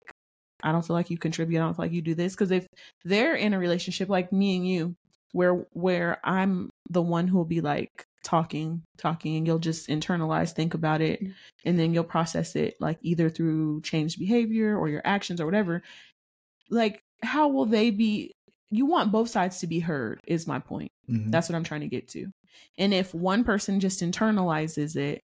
I 0.63 0.73
don't 0.73 0.85
feel 0.85 0.97
like 0.97 1.11
you 1.11 1.19
contribute. 1.19 1.59
I 1.59 1.65
don't 1.65 1.75
feel 1.75 1.85
like 1.85 1.93
you 1.93 2.03
do 2.03 2.15
this. 2.15 2.35
Because 2.35 2.51
if 2.51 2.67
they're 3.05 3.35
in 3.35 3.55
a 3.55 3.59
relationship 3.59 4.09
like 4.09 4.33
me 4.33 4.57
and 4.57 4.67
you, 4.67 4.97
where 5.33 5.67
where 5.73 6.19
I'm 6.25 6.71
the 6.91 7.03
one 7.03 7.27
who 7.29 7.37
will 7.37 7.45
be 7.45 7.61
like 7.61 8.07
talking, 8.23 8.83
talking, 8.99 9.37
and 9.37 9.47
you'll 9.47 9.59
just 9.59 9.89
internalize, 9.89 10.53
think 10.53 10.75
about 10.75 11.01
it, 11.01 11.21
and 11.65 11.79
then 11.79 11.93
you'll 11.93 12.05
process 12.05 12.57
it 12.57 12.75
like 12.81 12.99
either 13.03 13.29
through 13.29 13.83
changed 13.83 14.19
behavior 14.19 14.77
or 14.79 14.89
your 14.89 15.03
actions 15.05 15.41
or 15.41 15.47
whatever. 15.47 15.83
Like, 16.71 17.03
how 17.23 17.49
will 17.49 17.67
they 17.67 17.91
be? 17.91 18.34
You 18.75 18.87
want 18.87 19.13
both 19.13 19.29
sides 19.29 19.61
to 19.61 19.69
be 19.69 19.79
heard, 19.79 20.21
is 20.27 20.49
my 20.49 20.59
point. 20.59 20.91
Mm-hmm. 21.09 21.31
That's 21.31 21.49
what 21.49 21.55
I'm 21.55 21.63
trying 21.63 21.83
to 21.83 21.89
get 21.89 22.09
to. 22.09 22.27
And 22.77 22.93
if 22.93 23.15
one 23.15 23.45
person 23.45 23.79
just 23.79 24.01
internalizes 24.01 24.97
it, 24.97 25.23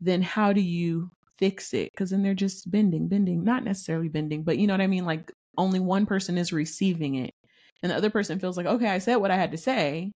then 0.00 0.20
how 0.20 0.52
do 0.52 0.60
you 0.60 1.10
fix 1.38 1.72
it? 1.74 1.92
Because 1.92 2.10
then 2.10 2.24
they're 2.24 2.34
just 2.34 2.68
bending, 2.70 3.06
bending, 3.06 3.44
not 3.44 3.62
necessarily 3.62 4.08
bending, 4.08 4.42
but 4.42 4.58
you 4.58 4.66
know 4.66 4.74
what 4.74 4.80
I 4.80 4.88
mean? 4.88 5.04
Like 5.04 5.30
only 5.56 5.78
one 5.78 6.06
person 6.06 6.36
is 6.38 6.52
receiving 6.52 7.14
it. 7.14 7.34
And 7.84 7.92
the 7.92 7.96
other 7.96 8.10
person 8.10 8.40
feels 8.40 8.56
like, 8.56 8.66
okay, 8.66 8.88
I 8.88 8.98
said 8.98 9.16
what 9.16 9.30
I 9.30 9.36
had 9.36 9.52
to 9.52 9.58
say, 9.58 10.10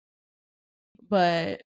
but 1.08 1.62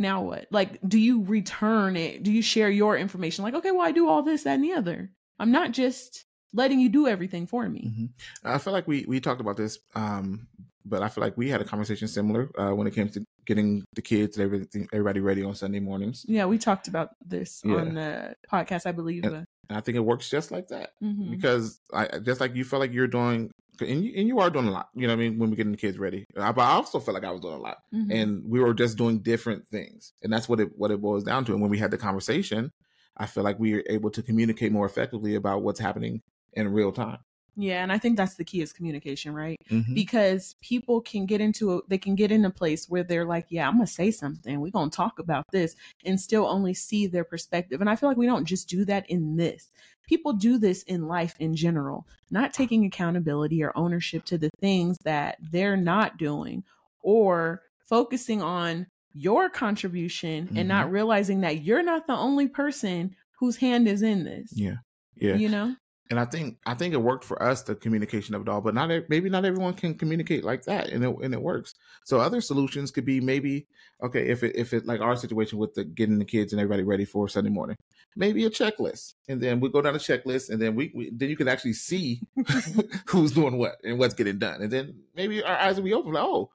now 0.00 0.22
what? 0.22 0.46
Like, 0.50 0.80
do 0.86 0.98
you 0.98 1.22
return 1.22 1.94
it? 1.96 2.24
Do 2.24 2.32
you 2.32 2.42
share 2.42 2.70
your 2.70 2.96
information? 2.96 3.44
Like, 3.44 3.54
okay, 3.54 3.70
well, 3.70 3.86
I 3.86 3.92
do 3.92 4.08
all 4.08 4.22
this, 4.22 4.42
that, 4.42 4.54
and 4.54 4.64
the 4.64 4.72
other. 4.72 5.12
I'm 5.38 5.52
not 5.52 5.70
just 5.70 6.24
letting 6.52 6.80
you 6.80 6.88
do 6.88 7.06
everything 7.06 7.46
for 7.46 7.68
me. 7.68 7.92
hmm 7.96 8.06
I 8.44 8.58
feel 8.58 8.72
like 8.72 8.86
we 8.86 9.04
we 9.08 9.20
talked 9.20 9.40
about 9.40 9.56
this, 9.56 9.78
um, 9.94 10.46
but 10.84 11.02
I 11.02 11.08
feel 11.08 11.22
like 11.22 11.36
we 11.36 11.48
had 11.48 11.60
a 11.60 11.64
conversation 11.64 12.08
similar 12.08 12.50
uh, 12.58 12.74
when 12.74 12.86
it 12.86 12.94
came 12.94 13.08
to 13.10 13.24
getting 13.46 13.84
the 13.94 14.02
kids 14.02 14.36
and 14.36 14.44
everything, 14.44 14.88
everybody 14.92 15.20
ready 15.20 15.42
on 15.42 15.54
Sunday 15.54 15.80
mornings, 15.80 16.24
Yeah, 16.28 16.46
we 16.46 16.58
talked 16.58 16.88
about 16.88 17.10
this 17.24 17.62
Yeah. 17.64 17.76
on 17.76 17.94
the 17.94 18.34
podcast, 18.50 18.86
I 18.86 18.92
believe. 18.92 19.24
And- 19.24 19.34
uh, 19.36 19.44
and 19.68 19.78
I 19.78 19.80
think 19.80 19.96
it 19.96 20.00
works 20.00 20.28
just 20.28 20.50
like 20.50 20.68
that 20.68 20.90
mhm. 21.02 21.30
because 21.30 21.80
I 21.92 22.18
just 22.18 22.40
like 22.40 22.54
you 22.54 22.64
felt 22.64 22.80
like 22.80 22.92
you're 22.92 23.06
doing, 23.06 23.50
and 23.80 24.04
you, 24.04 24.12
and 24.16 24.28
you 24.28 24.38
are 24.40 24.50
doing 24.50 24.66
a 24.68 24.70
lot. 24.70 24.88
You 24.94 25.06
know 25.06 25.14
what 25.14 25.22
I 25.22 25.28
mean? 25.28 25.38
When 25.38 25.50
we're 25.50 25.56
getting 25.56 25.72
the 25.72 25.78
kids 25.78 25.98
ready, 25.98 26.24
Uh, 26.36 26.52
but 26.52 26.62
I 26.62 26.72
also 26.72 26.98
felt 27.00 27.14
like 27.14 27.24
I 27.24 27.30
was 27.30 27.40
doing 27.40 27.54
a 27.54 27.58
lot, 27.58 27.78
Mhm. 27.94 28.12
and 28.12 28.42
we 28.44 28.60
were 28.60 28.74
just 28.74 28.98
doing 28.98 29.20
different 29.20 29.66
things, 29.68 30.12
and 30.22 30.32
that's 30.32 30.48
what 30.48 30.60
it 30.60 30.70
what 30.76 30.90
it 30.90 31.00
boils 31.00 31.24
down 31.24 31.44
to. 31.46 31.52
And 31.52 31.62
when 31.62 31.70
we 31.70 31.78
had 31.78 31.90
the 31.92 31.98
conversation, 31.98 32.70
I 33.16 33.26
feel 33.26 33.44
like 33.44 33.58
we 33.58 33.74
were 33.74 33.84
able 33.88 34.10
to 34.10 34.22
communicate 34.22 34.72
more 34.72 34.86
effectively 34.86 35.34
about 35.36 35.62
what's 35.62 35.80
happening 35.80 36.20
in 36.54 36.68
real 36.72 36.92
time. 36.92 37.18
Yeah, 37.54 37.82
and 37.82 37.92
I 37.92 37.98
think 37.98 38.16
that's 38.16 38.36
the 38.36 38.44
key 38.44 38.62
is 38.62 38.72
communication, 38.72 39.34
right? 39.34 39.58
Mhm. 39.70 39.94
Because 39.94 40.54
people 40.62 41.02
can 41.02 41.26
get 41.26 41.42
into 41.42 41.74
a 41.74 41.80
they 41.86 41.98
can 41.98 42.14
get 42.14 42.32
in 42.32 42.46
a 42.46 42.50
place 42.50 42.88
where 42.88 43.04
they're 43.04 43.26
like, 43.26 43.46
yeah, 43.50 43.68
I'm 43.68 43.74
gonna 43.74 43.86
say 43.86 44.10
something. 44.10 44.58
We're 44.58 44.70
gonna 44.70 44.90
talk 44.90 45.18
about 45.18 45.44
this 45.52 45.76
and 46.04 46.18
still 46.18 46.46
only 46.46 46.72
see 46.72 47.06
their 47.06 47.24
perspective. 47.24 47.80
And 47.82 47.90
I 47.90 47.96
feel 47.96 48.08
like 48.08 48.16
we 48.16 48.26
don't 48.26 48.46
just 48.46 48.68
do 48.68 48.86
that 48.86 49.08
in 49.10 49.36
this. 49.36 49.68
People 50.08 50.32
do 50.32 50.56
this 50.56 50.82
in 50.84 51.06
life 51.06 51.34
in 51.40 51.54
general, 51.54 52.06
not 52.30 52.54
taking 52.54 52.86
accountability 52.86 53.62
or 53.62 53.76
ownership 53.76 54.24
to 54.26 54.38
the 54.38 54.50
things 54.58 54.96
that 55.04 55.36
they're 55.52 55.76
not 55.76 56.16
doing 56.16 56.64
or 57.02 57.62
focusing 57.86 58.40
on 58.40 58.86
your 59.14 59.50
contribution 59.50 60.48
and 60.56 60.66
not 60.68 60.90
realizing 60.90 61.42
that 61.42 61.62
you're 61.62 61.82
not 61.82 62.06
the 62.06 62.16
only 62.16 62.48
person 62.48 63.14
whose 63.38 63.58
hand 63.58 63.86
is 63.86 64.00
in 64.00 64.24
this. 64.24 64.50
Yeah. 64.54 64.76
Yeah. 65.16 65.34
You 65.34 65.50
know? 65.50 65.76
And 66.10 66.20
I 66.20 66.24
think 66.24 66.58
I 66.66 66.74
think 66.74 66.94
it 66.94 66.98
worked 66.98 67.24
for 67.24 67.42
us 67.42 67.62
the 67.62 67.74
communication 67.74 68.34
of 68.34 68.42
it 68.42 68.48
all, 68.48 68.60
but 68.60 68.74
not 68.74 68.90
maybe 69.08 69.30
not 69.30 69.44
everyone 69.44 69.74
can 69.74 69.94
communicate 69.94 70.44
like 70.44 70.64
that, 70.64 70.88
and 70.90 71.04
it 71.04 71.16
and 71.22 71.32
it 71.32 71.40
works. 71.40 71.74
So 72.04 72.20
other 72.20 72.40
solutions 72.40 72.90
could 72.90 73.04
be 73.04 73.20
maybe 73.20 73.66
okay 74.02 74.28
if 74.28 74.42
it 74.42 74.56
if 74.56 74.72
it 74.72 74.86
like 74.86 75.00
our 75.00 75.16
situation 75.16 75.58
with 75.58 75.74
the 75.74 75.84
getting 75.84 76.18
the 76.18 76.24
kids 76.24 76.52
and 76.52 76.60
everybody 76.60 76.82
ready 76.82 77.04
for 77.04 77.28
Sunday 77.28 77.50
morning, 77.50 77.76
maybe 78.16 78.44
a 78.44 78.50
checklist, 78.50 79.14
and 79.28 79.40
then 79.40 79.60
we 79.60 79.68
go 79.68 79.80
down 79.80 79.94
a 79.94 79.98
checklist, 79.98 80.50
and 80.50 80.60
then 80.60 80.74
we, 80.74 80.92
we 80.94 81.10
then 81.14 81.30
you 81.30 81.36
can 81.36 81.48
actually 81.48 81.72
see 81.72 82.20
who's 83.06 83.32
doing 83.32 83.56
what 83.56 83.76
and 83.84 83.98
what's 83.98 84.14
getting 84.14 84.38
done, 84.38 84.60
and 84.60 84.70
then 84.70 84.94
maybe 85.14 85.42
our 85.42 85.56
eyes 85.56 85.76
will 85.76 85.84
be 85.84 85.94
open. 85.94 86.12
Like, 86.12 86.24
oh, 86.24 86.50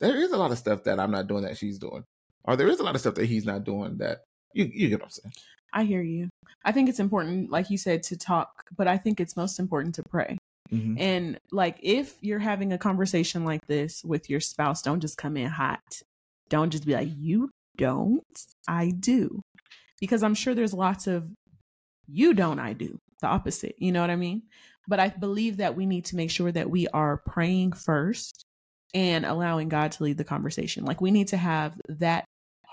there 0.00 0.16
is 0.16 0.32
a 0.32 0.36
lot 0.36 0.50
of 0.50 0.58
stuff 0.58 0.84
that 0.84 1.00
I'm 1.00 1.10
not 1.10 1.28
doing 1.28 1.44
that 1.44 1.56
she's 1.56 1.78
doing, 1.78 2.04
or 2.44 2.56
there 2.56 2.68
is 2.68 2.80
a 2.80 2.84
lot 2.84 2.94
of 2.94 3.00
stuff 3.00 3.14
that 3.14 3.26
he's 3.26 3.46
not 3.46 3.64
doing 3.64 3.98
that 3.98 4.24
you 4.58 4.70
you 4.72 4.88
get 4.88 5.00
what 5.00 5.06
I'm 5.06 5.10
saying. 5.10 5.32
I 5.72 5.84
hear 5.84 6.02
you. 6.02 6.28
I 6.64 6.72
think 6.72 6.88
it's 6.88 7.00
important, 7.00 7.50
like 7.50 7.70
you 7.70 7.78
said, 7.78 8.02
to 8.04 8.16
talk, 8.16 8.64
but 8.76 8.88
I 8.88 8.96
think 8.96 9.20
it's 9.20 9.36
most 9.36 9.58
important 9.58 9.94
to 9.96 10.02
pray. 10.10 10.38
Mm-hmm. 10.72 10.98
And 10.98 11.38
like 11.52 11.78
if 11.82 12.16
you're 12.20 12.38
having 12.38 12.72
a 12.72 12.78
conversation 12.78 13.44
like 13.44 13.66
this 13.66 14.04
with 14.04 14.28
your 14.28 14.40
spouse, 14.40 14.82
don't 14.82 15.00
just 15.00 15.16
come 15.16 15.36
in 15.36 15.48
hot. 15.48 16.02
Don't 16.48 16.70
just 16.70 16.86
be 16.86 16.94
like, 16.94 17.08
you 17.16 17.50
don't, 17.76 18.24
I 18.66 18.90
do. 18.90 19.40
Because 20.00 20.22
I'm 20.22 20.34
sure 20.34 20.54
there's 20.54 20.74
lots 20.74 21.06
of 21.06 21.30
you 22.06 22.34
don't, 22.34 22.58
I 22.58 22.72
do. 22.72 22.98
The 23.20 23.28
opposite. 23.28 23.74
You 23.78 23.92
know 23.92 24.00
what 24.00 24.10
I 24.10 24.16
mean? 24.16 24.42
But 24.86 25.00
I 25.00 25.08
believe 25.08 25.58
that 25.58 25.76
we 25.76 25.86
need 25.86 26.06
to 26.06 26.16
make 26.16 26.30
sure 26.30 26.50
that 26.50 26.70
we 26.70 26.88
are 26.88 27.18
praying 27.18 27.72
first 27.72 28.44
and 28.94 29.26
allowing 29.26 29.68
God 29.68 29.92
to 29.92 30.04
lead 30.04 30.16
the 30.16 30.24
conversation. 30.24 30.84
Like 30.84 31.00
we 31.00 31.10
need 31.10 31.28
to 31.28 31.36
have 31.36 31.78
that 31.88 32.24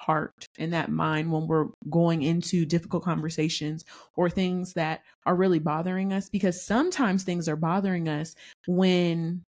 heart 0.06 0.48
and 0.60 0.72
that 0.74 0.92
mind 0.92 1.32
when 1.32 1.48
we're 1.48 1.68
going 1.90 2.22
into 2.22 2.66
difficult 2.66 3.04
conversations 3.04 3.84
or 4.16 4.30
things 4.30 4.74
that 4.74 5.02
are 5.26 5.36
really 5.36 5.60
bothering 5.60 6.14
us 6.14 6.30
because 6.30 6.64
sometimes 6.64 7.24
things 7.24 7.50
are 7.50 7.56
bothering 7.56 8.08
us 8.08 8.36
when 8.68 9.44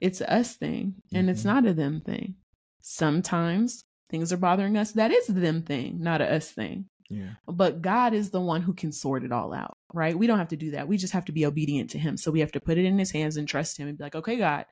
it's 0.00 0.20
a 0.20 0.32
us 0.32 0.54
thing 0.56 0.94
and 1.12 1.28
it's 1.28 1.42
Mhm. 1.42 1.46
not 1.46 1.66
a 1.66 1.74
them 1.74 2.00
thing. 2.00 2.36
Sometimes 2.80 3.84
things 4.10 4.32
are 4.32 4.36
bothering 4.38 4.76
us 4.76 4.92
that 4.92 5.10
is 5.10 5.26
them 5.26 5.62
thing, 5.62 6.00
not 6.00 6.20
a 6.20 6.32
us 6.32 6.50
thing. 6.50 6.86
Yeah. 7.10 7.34
But 7.46 7.82
God 7.82 8.12
is 8.14 8.30
the 8.30 8.40
one 8.40 8.62
who 8.62 8.74
can 8.74 8.92
sort 8.92 9.24
it 9.24 9.32
all 9.32 9.52
out, 9.52 9.76
right? 9.94 10.16
We 10.18 10.26
don't 10.26 10.38
have 10.38 10.48
to 10.48 10.56
do 10.56 10.70
that. 10.72 10.88
We 10.88 10.96
just 10.96 11.12
have 11.14 11.24
to 11.26 11.32
be 11.32 11.46
obedient 11.46 11.90
to 11.90 11.98
Him. 11.98 12.16
So 12.16 12.30
we 12.30 12.40
have 12.40 12.52
to 12.52 12.60
put 12.60 12.78
it 12.78 12.84
in 12.84 12.98
His 12.98 13.10
hands 13.10 13.36
and 13.36 13.48
trust 13.48 13.78
Him 13.78 13.88
and 13.88 13.96
be 13.98 14.04
like, 14.04 14.14
okay, 14.14 14.36
God, 14.36 14.66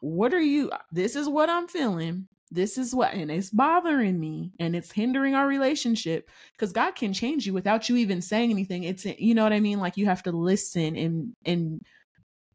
what 0.00 0.32
are 0.34 0.40
you? 0.40 0.70
This 0.92 1.14
is 1.16 1.28
what 1.28 1.48
I'm 1.50 1.68
feeling. 1.68 2.28
This 2.54 2.78
is 2.78 2.94
what, 2.94 3.14
and 3.14 3.30
it's 3.30 3.50
bothering 3.50 4.18
me 4.18 4.52
and 4.60 4.76
it's 4.76 4.92
hindering 4.92 5.34
our 5.34 5.46
relationship 5.46 6.30
because 6.52 6.72
God 6.72 6.92
can 6.94 7.12
change 7.12 7.46
you 7.46 7.52
without 7.52 7.88
you 7.88 7.96
even 7.96 8.22
saying 8.22 8.50
anything. 8.50 8.84
It's, 8.84 9.04
you 9.04 9.34
know 9.34 9.42
what 9.42 9.52
I 9.52 9.60
mean? 9.60 9.80
Like 9.80 9.96
you 9.96 10.06
have 10.06 10.22
to 10.22 10.32
listen 10.32 10.96
and, 10.96 11.34
and 11.44 11.80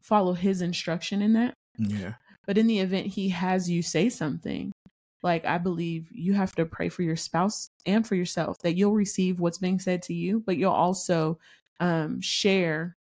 follow 0.00 0.32
His 0.32 0.62
instruction 0.62 1.20
in 1.20 1.34
that. 1.34 1.54
Yeah. 1.76 2.14
But 2.46 2.56
in 2.56 2.66
the 2.66 2.80
event 2.80 3.06
he 3.06 3.28
has 3.28 3.68
you 3.70 3.82
say 3.82 4.08
something, 4.08 4.72
like 5.22 5.44
I 5.44 5.58
believe 5.58 6.08
you 6.10 6.32
have 6.32 6.54
to 6.56 6.64
pray 6.64 6.88
for 6.88 7.02
your 7.02 7.16
spouse 7.16 7.68
and 7.84 8.06
for 8.06 8.14
yourself 8.14 8.58
that 8.62 8.76
you'll 8.76 8.94
receive 8.94 9.38
what's 9.38 9.58
being 9.58 9.78
said 9.78 10.02
to 10.04 10.14
you, 10.14 10.42
but 10.46 10.56
you'll 10.56 10.72
also 10.72 11.38
um, 11.78 12.20
share 12.20 12.96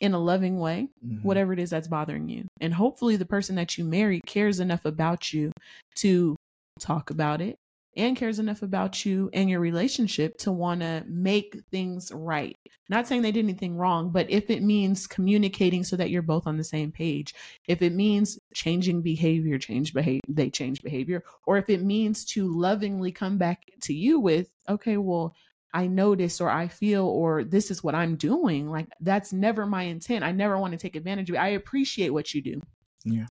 in 0.00 0.12
a 0.12 0.18
loving 0.18 0.58
way 0.58 0.88
Mhm. 1.04 1.22
whatever 1.22 1.52
it 1.52 1.58
is 1.58 1.70
that's 1.70 1.88
bothering 1.88 2.28
you. 2.28 2.44
And 2.60 2.74
hopefully, 2.74 3.16
the 3.16 3.26
person 3.26 3.56
that 3.56 3.78
you 3.78 3.84
marry 3.84 4.20
cares 4.26 4.60
enough 4.60 4.84
about 4.84 5.32
you 5.32 5.52
to 5.96 6.36
talk 6.80 7.10
about 7.10 7.40
it 7.40 7.56
and 7.96 8.16
cares 8.16 8.40
enough 8.40 8.62
about 8.62 9.06
you 9.06 9.30
and 9.32 9.48
your 9.48 9.60
relationship 9.60 10.36
to 10.36 10.50
want 10.50 10.80
to 10.80 11.04
make 11.06 11.56
things 11.70 12.10
right. 12.12 12.56
Not 12.88 13.06
saying 13.06 13.22
they 13.22 13.30
did 13.30 13.44
anything 13.44 13.76
wrong, 13.76 14.10
but 14.10 14.28
if 14.28 14.50
it 14.50 14.64
means 14.64 15.06
communicating 15.06 15.84
so 15.84 15.94
that 15.96 16.10
you're 16.10 16.20
both 16.20 16.46
on 16.48 16.56
the 16.56 16.64
same 16.64 16.90
page, 16.90 17.32
if 17.68 17.80
it 17.82 17.92
means 17.94 18.36
changing 18.52 19.00
behavior, 19.00 19.58
change 19.58 19.94
behavior, 19.94 20.20
they 20.28 20.50
change 20.50 20.82
behavior, 20.82 21.22
or 21.46 21.56
if 21.56 21.70
it 21.70 21.82
means 21.84 22.24
to 22.24 22.52
lovingly 22.52 23.12
come 23.12 23.38
back 23.38 23.62
to 23.82 23.94
you 23.94 24.18
with, 24.18 24.50
okay, 24.68 24.96
well, 24.96 25.32
I 25.74 25.88
notice 25.88 26.40
or 26.40 26.48
I 26.48 26.68
feel 26.68 27.04
or 27.04 27.42
this 27.42 27.70
is 27.70 27.82
what 27.82 27.96
I'm 27.96 28.14
doing. 28.14 28.70
Like 28.70 28.86
that's 29.00 29.32
never 29.32 29.66
my 29.66 29.82
intent. 29.82 30.24
I 30.24 30.30
never 30.30 30.56
want 30.56 30.72
to 30.72 30.78
take 30.78 30.94
advantage 30.94 31.28
of 31.28 31.34
it. 31.34 31.40
I 31.40 31.48
appreciate 31.48 32.10
what 32.10 32.32
you 32.32 32.40
do. 32.40 32.60
Yeah. 33.04 33.26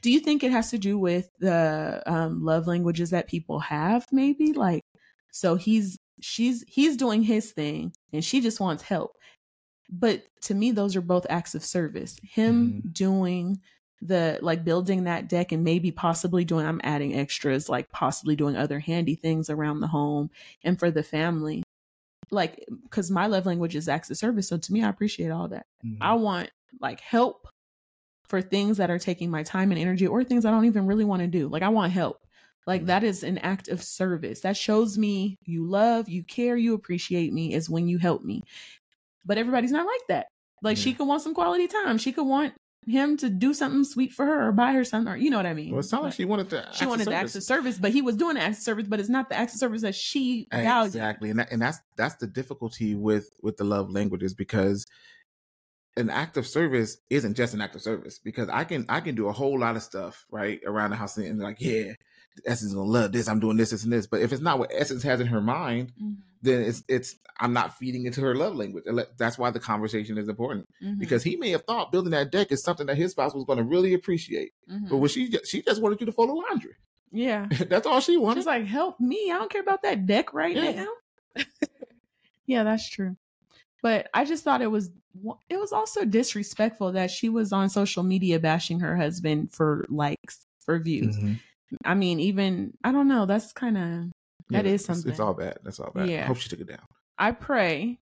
Do 0.00 0.10
you 0.10 0.20
think 0.20 0.42
it 0.42 0.52
has 0.52 0.70
to 0.70 0.78
do 0.78 0.96
with 0.96 1.28
the 1.40 2.02
um, 2.06 2.44
love 2.44 2.68
languages 2.68 3.10
that 3.10 3.26
people 3.26 3.58
have? 3.58 4.06
Maybe 4.12 4.52
like, 4.52 4.84
so 5.32 5.56
he's 5.56 5.98
she's 6.20 6.64
he's 6.68 6.96
doing 6.96 7.22
his 7.22 7.50
thing 7.50 7.92
and 8.12 8.24
she 8.24 8.40
just 8.40 8.60
wants 8.60 8.84
help. 8.84 9.16
But 9.90 10.22
to 10.42 10.54
me, 10.54 10.70
those 10.70 10.94
are 10.94 11.00
both 11.00 11.26
acts 11.28 11.54
of 11.56 11.64
service. 11.64 12.16
Him 12.22 12.82
doing 12.92 13.58
the 14.00 14.38
like 14.40 14.64
building 14.64 15.04
that 15.04 15.28
deck 15.28 15.50
and 15.50 15.64
maybe 15.64 15.90
possibly 15.90 16.44
doing 16.44 16.64
I'm 16.64 16.80
adding 16.84 17.16
extras 17.16 17.68
like 17.68 17.90
possibly 17.90 18.36
doing 18.36 18.56
other 18.56 18.78
handy 18.78 19.16
things 19.16 19.50
around 19.50 19.80
the 19.80 19.88
home 19.88 20.30
and 20.62 20.78
for 20.78 20.92
the 20.92 21.02
family 21.02 21.64
like 22.30 22.64
because 22.82 23.10
my 23.10 23.26
love 23.26 23.46
language 23.46 23.74
is 23.76 23.88
acts 23.88 24.10
of 24.10 24.16
service 24.16 24.48
so 24.48 24.56
to 24.58 24.72
me 24.72 24.82
i 24.82 24.88
appreciate 24.88 25.30
all 25.30 25.48
that 25.48 25.66
Mhm. 25.84 25.98
i 26.00 26.14
want 26.14 26.50
like 26.80 27.00
help 27.00 27.48
for 28.24 28.42
things 28.42 28.76
that 28.76 28.90
are 28.90 28.98
taking 28.98 29.30
my 29.30 29.42
time 29.42 29.70
and 29.72 29.80
energy 29.80 30.06
or 30.06 30.22
things 30.24 30.44
i 30.44 30.50
don't 30.50 30.66
even 30.66 30.86
really 30.86 31.04
want 31.04 31.20
to 31.22 31.26
do 31.28 31.48
like 31.48 31.62
i 31.62 31.68
want 31.68 31.92
help 31.92 32.26
like 32.66 32.82
Mhm. 32.82 32.86
that 32.86 33.04
is 33.04 33.22
an 33.24 33.38
act 33.38 33.68
of 33.68 33.82
service 33.82 34.40
that 34.40 34.56
shows 34.56 34.98
me 34.98 35.36
you 35.44 35.64
love 35.64 36.08
you 36.08 36.22
care 36.24 36.56
you 36.56 36.74
appreciate 36.74 37.32
me 37.32 37.54
is 37.54 37.70
when 37.70 37.88
you 37.88 37.98
help 37.98 38.22
me 38.22 38.42
but 39.24 39.38
everybody's 39.38 39.72
not 39.72 39.86
like 39.86 40.06
that 40.08 40.26
like 40.62 40.76
she 40.76 40.90
Yeah. 40.90 40.96
could 40.96 41.06
want 41.08 41.22
some 41.22 41.34
quality 41.34 41.66
time 41.68 41.98
she 41.98 42.12
could 42.12 42.26
want 42.26 42.54
him 42.86 43.16
to 43.18 43.28
do 43.28 43.52
something 43.52 43.84
sweet 43.84 44.12
for 44.12 44.24
her 44.24 44.48
or 44.48 44.52
buy 44.52 44.72
her 44.72 44.82
something 44.84 45.12
or 45.12 45.16
you 45.16 45.28
know 45.30 45.36
what 45.36 45.44
i 45.46 45.52
mean 45.52 45.70
Well, 45.72 45.80
it 45.80 45.82
sounded 45.84 46.04
like 46.04 46.10
Like, 46.12 46.16
she 46.16 46.24
wanted 46.24 46.50
to. 46.50 46.68
she 46.72 46.86
wanted 46.86 47.06
the 47.06 47.14
acts 47.14 47.34
of 47.34 47.42
service 47.42 47.78
but 47.78 47.90
he 47.90 48.00
was 48.02 48.16
doing 48.16 48.36
the 48.36 48.46
of 48.46 48.54
service 48.56 48.86
but 48.88 48.98
it's 49.00 49.08
not 49.10 49.28
the 49.28 49.40
of 49.42 49.50
service 49.50 49.82
that 49.82 49.94
she 49.94 50.46
values 50.50 50.94
exactly 50.94 51.30
and, 51.30 51.38
that, 51.38 51.52
and 51.52 51.60
that's 51.60 51.80
that's 51.96 52.14
the 52.16 52.26
difficulty 52.26 52.94
with 52.94 53.30
with 53.42 53.56
the 53.58 53.64
love 53.64 53.90
languages 53.90 54.32
because 54.32 54.86
an 55.96 56.08
act 56.08 56.36
of 56.36 56.46
service 56.46 56.98
isn't 57.10 57.34
just 57.34 57.52
an 57.54 57.60
act 57.60 57.74
of 57.74 57.82
service 57.82 58.18
because 58.20 58.48
i 58.48 58.64
can 58.64 58.86
i 58.88 59.00
can 59.00 59.14
do 59.14 59.28
a 59.28 59.32
whole 59.32 59.58
lot 59.58 59.76
of 59.76 59.82
stuff 59.82 60.24
right 60.30 60.60
around 60.64 60.90
the 60.90 60.96
house 60.96 61.16
and 61.18 61.40
like 61.40 61.56
yeah 61.60 61.92
essence 62.46 62.72
gonna 62.74 62.86
love 62.88 63.12
this 63.12 63.28
i'm 63.28 63.40
doing 63.40 63.56
this 63.56 63.70
this 63.70 63.84
and 63.84 63.92
this 63.92 64.06
but 64.06 64.20
if 64.20 64.32
it's 64.32 64.42
not 64.42 64.58
what 64.58 64.70
essence 64.74 65.02
has 65.02 65.20
in 65.20 65.26
her 65.26 65.40
mind 65.40 65.92
Mhm, 66.00 66.16
then 66.42 66.62
it's 66.62 66.82
it's 66.88 67.16
i'm 67.40 67.52
not 67.52 67.76
feeding 67.78 68.06
into 68.06 68.20
her 68.20 68.34
love 68.34 68.54
language 68.56 68.84
that's 69.18 69.38
why 69.38 69.50
the 69.50 69.60
conversation 69.60 70.18
is 70.18 70.28
important 70.28 70.66
mhm, 70.82 70.98
because 70.98 71.22
he 71.22 71.36
may 71.36 71.50
have 71.50 71.64
thought 71.64 71.90
building 71.92 72.12
that 72.12 72.30
deck 72.32 72.52
is 72.52 72.62
something 72.62 72.86
that 72.86 72.96
his 72.96 73.12
spouse 73.12 73.34
was 73.34 73.44
going 73.44 73.58
to 73.58 73.64
really 73.64 73.94
appreciate 73.94 74.52
mhm. 74.70 74.88
but 74.88 74.96
when 74.98 75.08
she 75.08 75.30
she 75.44 75.62
just 75.62 75.80
wanted 75.82 76.00
you 76.00 76.06
to 76.06 76.12
fold 76.12 76.28
the 76.30 76.34
laundry 76.34 76.72
yeah 77.10 77.46
that's 77.68 77.86
all 77.86 78.00
she 78.00 78.16
wanted 78.16 78.40
She's 78.40 78.46
like, 78.46 78.66
help 78.66 79.00
me. 79.00 79.30
I 79.32 79.38
don't 79.38 79.50
care 79.50 79.62
about 79.62 79.82
that 79.82 80.04
deck 80.06 80.34
right 80.34 80.54
Yeah. 80.54 80.84
now. 81.36 81.44
yeah, 82.46 82.64
that's 82.64 82.88
true. 82.88 83.16
But 83.82 84.08
I 84.12 84.24
just 84.24 84.44
thought 84.44 84.60
it 84.62 84.70
was 84.70 84.90
it 85.48 85.56
was 85.58 85.72
also 85.72 86.04
disrespectful 86.04 86.92
that 86.92 87.10
she 87.10 87.28
was 87.28 87.52
on 87.52 87.70
social 87.70 88.02
media 88.02 88.38
bashing 88.38 88.80
her 88.80 88.96
husband 88.96 89.52
for 89.52 89.86
likes, 89.88 90.44
for 90.60 90.78
views. 90.78 91.16
Mhm. 91.16 91.38
I 91.84 91.94
mean, 91.94 92.20
even 92.20 92.72
I 92.84 92.92
don't 92.92 93.08
know, 93.08 93.26
that's 93.26 93.52
kind 93.52 93.76
of 93.78 94.10
that 94.50 94.64
Yeah, 94.64 94.72
is 94.72 94.84
something. 94.84 95.10
it's 95.10 95.20
all 95.20 95.34
bad 95.34 95.58
that's 95.62 95.78
all 95.80 95.90
bad 95.94 96.08
Yeah. 96.08 96.22
i 96.22 96.26
hope 96.26 96.38
she 96.38 96.48
took 96.48 96.60
it 96.60 96.68
down 96.68 96.80
I 97.18 97.32
pray 97.32 97.98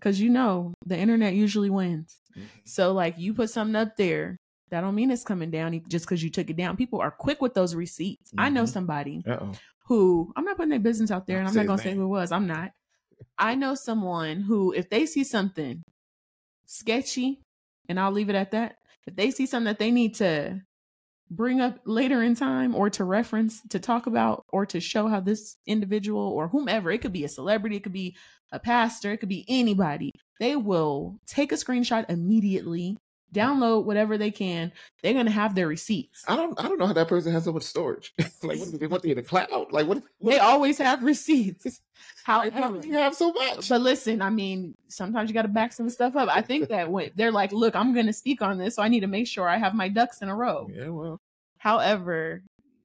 cuz 0.00 0.20
you 0.20 0.30
know, 0.30 0.72
the 0.86 0.96
internet 0.98 1.34
usually 1.34 1.70
wins. 1.70 2.16
Mhm. 2.36 2.44
So 2.64 2.92
like 2.92 3.18
you 3.18 3.34
put 3.34 3.50
something 3.50 3.76
up 3.76 3.96
there, 3.96 4.36
that 4.70 4.80
don't 4.80 4.94
mean 4.94 5.10
it's 5.10 5.24
coming 5.24 5.50
down 5.50 5.78
just 5.88 6.06
cuz 6.06 6.22
you 6.22 6.30
took 6.30 6.48
it 6.50 6.56
down. 6.56 6.76
People 6.76 7.00
are 7.00 7.10
quick 7.10 7.40
with 7.42 7.54
those 7.54 7.74
receipts. 7.74 8.32
I 8.38 8.48
know 8.50 8.64
Mhm. 8.64 8.68
somebody 8.68 9.22
Uh-oh. 9.26 9.52
who 9.86 10.32
I'm 10.36 10.44
not 10.44 10.56
putting 10.56 10.70
their 10.70 10.78
business 10.80 11.10
out 11.10 11.26
there 11.26 11.38
and 11.38 11.46
I'm 11.48 11.54
not 11.54 11.66
going 11.66 11.78
to 11.78 11.82
say 11.84 11.94
who 11.94 12.04
it 12.04 12.08
was. 12.08 12.32
I'm 12.32 12.46
not. 12.46 12.72
I 13.38 13.54
know 13.54 13.74
someone 13.74 14.40
who, 14.42 14.72
if 14.72 14.88
they 14.90 15.06
see 15.06 15.24
something 15.24 15.82
sketchy, 16.66 17.40
and 17.88 17.98
I'll 18.00 18.12
leave 18.12 18.28
it 18.30 18.34
at 18.34 18.50
that, 18.52 18.76
if 19.06 19.14
they 19.16 19.30
see 19.30 19.46
something 19.46 19.66
that 19.66 19.78
they 19.78 19.90
need 19.90 20.14
to 20.16 20.62
bring 21.30 21.60
up 21.60 21.78
later 21.84 22.22
in 22.22 22.34
time 22.34 22.74
or 22.74 22.90
to 22.90 23.04
reference, 23.04 23.60
to 23.70 23.78
talk 23.78 24.06
about, 24.06 24.44
or 24.48 24.66
to 24.66 24.80
show 24.80 25.08
how 25.08 25.20
this 25.20 25.56
individual 25.66 26.20
or 26.20 26.48
whomever, 26.48 26.90
it 26.90 26.98
could 26.98 27.12
be 27.12 27.24
a 27.24 27.28
celebrity, 27.28 27.76
it 27.76 27.82
could 27.82 27.92
be 27.92 28.16
a 28.52 28.58
pastor, 28.58 29.12
it 29.12 29.18
could 29.18 29.28
be 29.28 29.44
anybody, 29.48 30.12
they 30.40 30.56
will 30.56 31.18
take 31.26 31.52
a 31.52 31.56
screenshot 31.56 32.04
immediately, 32.08 32.96
download 33.34 33.84
whatever 33.84 34.16
they 34.16 34.30
can. 34.30 34.72
They're 35.02 35.12
gonna 35.12 35.30
have 35.30 35.54
their 35.54 35.68
receipts. 35.68 36.24
I 36.28 36.36
don't 36.36 36.58
I 36.58 36.68
don't 36.68 36.78
know 36.78 36.86
how 36.86 36.92
that 36.92 37.08
person 37.08 37.32
has 37.32 37.44
so 37.44 37.52
much 37.52 37.64
storage. 37.64 38.14
like 38.42 38.58
what 38.58 38.70
do 38.70 38.78
they 38.78 38.86
want 38.86 39.02
to 39.02 39.10
in 39.10 39.16
the 39.16 39.22
cloud? 39.22 39.72
Like 39.72 39.86
what, 39.86 40.02
what 40.18 40.30
They 40.32 40.38
always 40.38 40.78
have 40.78 41.02
receipts. 41.02 41.80
how, 42.24 42.48
how 42.50 42.50
However, 42.50 42.80
do 42.80 42.88
you 42.88 42.94
have 42.94 43.14
so 43.14 43.32
much? 43.32 43.68
but 43.68 43.80
listen, 43.80 44.22
I 44.22 44.30
mean, 44.30 44.74
sometimes 44.88 45.28
you 45.28 45.34
got 45.34 45.42
to 45.42 45.48
back 45.48 45.72
some 45.72 45.90
stuff 45.90 46.16
up. 46.16 46.28
I 46.34 46.40
think 46.40 46.68
that 46.68 46.90
when 46.90 47.10
they're 47.16 47.32
like, 47.32 47.52
"Look, 47.52 47.76
I'm 47.76 47.92
going 47.92 48.06
to 48.06 48.12
speak 48.12 48.40
on 48.40 48.58
this, 48.58 48.76
so 48.76 48.82
I 48.82 48.88
need 48.88 49.00
to 49.00 49.06
make 49.06 49.26
sure 49.26 49.48
I 49.48 49.58
have 49.58 49.74
my 49.74 49.88
ducks 49.88 50.22
in 50.22 50.28
a 50.28 50.34
row." 50.34 50.68
yeah, 50.72 50.88
well, 50.88 51.20
However, 51.58 52.42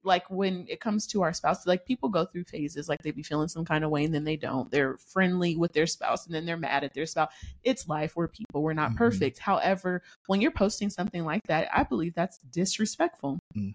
like 0.08 0.30
when 0.30 0.66
it 0.68 0.80
comes 0.80 1.06
to 1.08 1.22
our 1.22 1.34
spouse, 1.34 1.68
like 1.68 1.86
people 1.86 2.10
go 2.10 2.26
through 2.26 2.46
phases, 2.46 2.90
like 2.90 3.04
they 3.04 3.12
be 3.12 3.22
feeling 3.22 3.48
some 3.48 3.66
kind 3.66 3.84
of 3.84 3.92
way 3.92 4.06
and 4.06 4.14
then 4.14 4.24
they 4.24 4.38
don't. 4.38 4.72
They're 4.72 4.98
friendly 4.98 5.56
with 5.56 5.74
their 5.74 5.86
spouse 5.86 6.26
and 6.26 6.34
then 6.34 6.46
they're 6.46 6.58
mad 6.58 6.84
at 6.84 6.94
their 6.94 7.06
spouse. 7.06 7.32
It's 7.64 7.88
life. 7.88 8.16
We're 8.16 8.28
people. 8.30 8.64
We're 8.64 8.74
not 8.74 8.92
Mhm. 8.92 8.98
perfect. 8.98 9.40
However, 9.40 10.02
when 10.26 10.42
you're 10.42 10.52
posting 10.52 10.90
something 10.90 11.24
like 11.26 11.44
that, 11.48 11.70
I 11.72 11.84
believe 11.84 12.16
that's 12.16 12.40
disrespectful 12.40 13.38
mhm. 13.56 13.74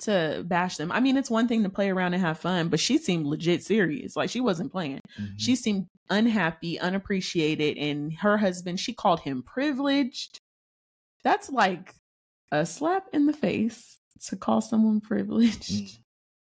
to 0.00 0.44
bash 0.46 0.76
them. 0.76 0.92
I 0.92 1.00
mean, 1.00 1.16
it's 1.16 1.30
one 1.30 1.48
thing 1.48 1.62
to 1.62 1.70
play 1.70 1.88
around 1.90 2.12
and 2.14 2.22
have 2.22 2.38
fun, 2.38 2.68
but 2.68 2.80
she 2.80 2.98
seemed 2.98 3.26
legit 3.26 3.62
serious. 3.64 4.16
Like 4.16 4.28
she 4.30 4.40
wasn't 4.40 4.72
playing. 4.72 5.00
Mhm. 5.18 5.34
She 5.38 5.56
seemed 5.56 5.86
unhappy, 6.10 6.78
unappreciated, 6.78 7.78
and 7.78 8.12
her 8.14 8.38
husband, 8.38 8.80
she 8.80 8.92
called 8.92 9.20
him 9.20 9.42
privileged. 9.42 10.38
That's 11.22 11.50
like 11.50 11.94
a 12.50 12.64
slap 12.64 13.06
in 13.12 13.26
the 13.26 13.32
face 13.32 13.97
to 14.26 14.36
call 14.36 14.60
someone 14.60 15.00
privileged 15.00 15.70
Mm. 15.72 15.98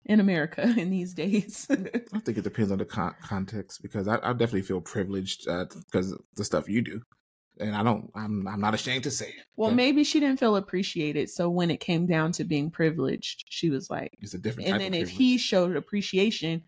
in 0.07 0.21
America 0.21 0.63
in 0.77 0.91
these 0.91 1.15
days. 1.15 1.67
I 1.71 2.19
think 2.21 2.39
it 2.39 2.45
depends 2.45 2.73
on 2.73 2.79
the 2.79 2.85
con- 2.85 3.15
context 3.23 3.83
because 3.83 4.09
I, 4.09 4.17
I 4.23 4.33
definitely 4.33 4.63
feel 4.63 4.81
privileged 4.81 5.47
uh, 5.49 5.67
because 5.87 6.13
of 6.13 6.21
the 6.37 6.45
stuff 6.45 6.69
you 6.69 6.83
do, 6.83 7.01
and 7.59 7.77
I 7.77 7.83
don't. 7.83 8.11
I'm 8.15 8.47
I'm 8.49 8.61
not 8.61 8.75
ashamed 8.75 9.05
to 9.05 9.11
say 9.11 9.27
it. 9.29 9.45
well, 9.57 9.71
maybe 9.71 10.03
she 10.05 10.19
didn't 10.21 10.41
feel 10.41 10.57
appreciated. 10.57 11.29
So 11.31 11.51
when 11.51 11.71
it 11.71 11.81
came 11.81 12.07
down 12.07 12.33
to 12.33 12.45
being 12.45 12.71
privileged, 12.71 13.45
she 13.49 13.71
was 13.71 13.91
like, 13.91 14.13
it's 14.21 14.35
a 14.35 14.39
different. 14.39 14.71
and 14.71 14.81
then 14.81 14.95
if 14.95 15.11
he 15.11 15.37
showed 15.39 15.77
appreciation, 15.77 16.63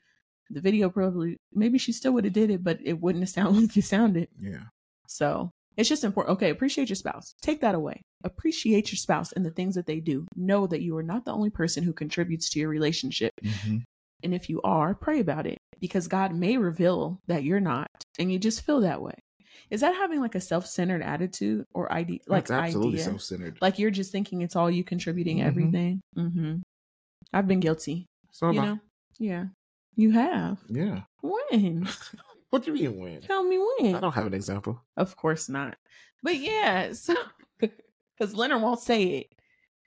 the 0.51 0.61
video 0.61 0.91
probably, 0.91 1.39
maybe 1.53 1.79
she 1.79 1.93
still 1.93 2.13
would 2.13 2.25
have 2.25 2.35
did 2.35 2.51
it, 2.51 2.63
but 2.63 2.79
it 2.85 3.01
wouldn't 3.01 3.23
have 3.23 3.31
sounded 3.31 3.63
like 3.63 3.77
it 3.83 3.85
sounded. 3.85 4.29
yeah, 4.39 4.65
So 5.09 5.51
it's 5.77 5.89
just 5.89 6.05
important. 6.05 6.35
Okay, 6.37 6.51
appreciate 6.51 6.89
your 6.89 6.97
spouse. 6.97 7.35
Take 7.43 7.61
that 7.63 7.75
away. 7.75 8.01
Appreciate 8.25 8.93
your 8.93 8.97
spouse 8.99 9.33
and 9.33 9.45
the 9.45 9.51
things 9.51 9.75
that 9.75 9.87
they 9.87 10.01
do. 10.01 10.27
Know 10.37 10.67
that 10.67 10.83
you 10.83 10.97
are 10.97 11.03
not 11.03 11.25
the 11.25 11.33
only 11.33 11.51
person 11.51 11.83
who 11.85 11.93
contributes 11.93 12.49
to 12.51 12.61
your 12.61 12.69
relationship. 12.69 13.33
Mhm. 13.43 13.83
And 14.23 14.35
if 14.35 14.49
you 14.49 14.61
are, 14.63 14.95
pray 14.95 15.19
about 15.21 15.47
it 15.47 15.59
because 15.81 16.07
God 16.09 16.35
may 16.35 16.57
reveal 16.57 17.21
that 17.27 17.43
you're 17.43 17.59
not 17.61 17.89
and 18.19 18.31
you 18.33 18.39
just 18.39 18.63
feel 18.63 18.81
that 18.83 19.03
way. 19.03 19.15
Is 19.71 19.81
that 19.81 19.95
having 19.95 20.21
like 20.21 20.35
a 20.35 20.41
self 20.41 20.67
centered 20.67 21.03
attitude 21.03 21.65
or 21.75 21.91
idea? 21.93 22.19
Like 22.29 22.47
That's 22.47 22.67
absolutely 22.67 22.95
idea? 22.95 23.05
self-centered. 23.05 23.59
Like 23.61 23.79
you're 23.79 23.91
just 23.91 24.13
thinking 24.13 24.43
it's 24.43 24.55
all 24.57 24.71
you 24.71 24.85
contributing 24.85 25.39
Mhm. 25.39 25.45
everything. 25.47 26.01
hmm 26.15 26.55
I've 27.33 27.49
been 27.49 27.61
guilty. 27.61 28.07
so 28.31 28.51
you 28.51 28.61
am 28.61 28.65
I. 28.65 28.69
know? 28.69 28.81
Yeah. 29.19 29.45
You 29.97 30.11
have. 30.13 30.59
yeah. 30.69 31.03
When? 31.23 31.89
What 32.53 32.65
do 32.65 32.73
you 32.75 32.81
mean 32.91 33.01
when? 33.01 33.21
Tell 33.23 33.43
me 33.43 33.59
when. 33.79 33.95
I 33.95 34.01
don't 34.01 34.13
have 34.15 34.27
an 34.27 34.35
example. 34.35 34.79
Of 34.99 35.17
course 35.17 35.49
not. 35.49 35.77
But 36.23 36.37
yeah, 36.37 36.93
so 36.93 37.15
because 37.59 38.35
Leonard 38.35 38.61
won't 38.61 38.81
say 38.81 39.03
it. 39.05 39.33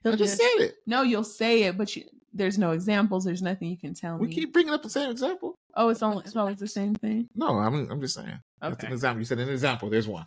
He'll 0.03 0.13
I 0.13 0.15
just 0.15 0.37
said 0.37 0.63
it. 0.65 0.75
No, 0.87 1.03
you'll 1.03 1.23
say 1.23 1.63
it, 1.63 1.77
but 1.77 1.95
you, 1.95 2.05
there's 2.33 2.57
no 2.57 2.71
examples. 2.71 3.23
There's 3.23 3.43
nothing 3.43 3.69
you 3.69 3.77
can 3.77 3.93
tell 3.93 4.17
We 4.17 4.27
me. 4.27 4.29
We 4.29 4.41
keep 4.41 4.51
bringing 4.53 4.73
up 4.73 4.81
the 4.81 4.89
same 4.89 5.11
example. 5.11 5.53
oh, 5.75 5.89
it's 5.89 6.01
only 6.01 6.23
it's 6.25 6.35
always 6.35 6.57
the 6.57 6.67
same 6.67 6.95
thing. 6.95 7.27
No, 7.35 7.49
I'm 7.59 7.89
I'm 7.91 8.01
just 8.01 8.15
saying. 8.15 8.39
That's 8.61 8.73
Okay, 8.73 8.87
an 8.87 8.93
example. 8.93 9.19
You 9.21 9.25
said 9.25 9.39
an 9.39 9.49
example. 9.49 9.91
There's 9.91 10.07
one. 10.07 10.25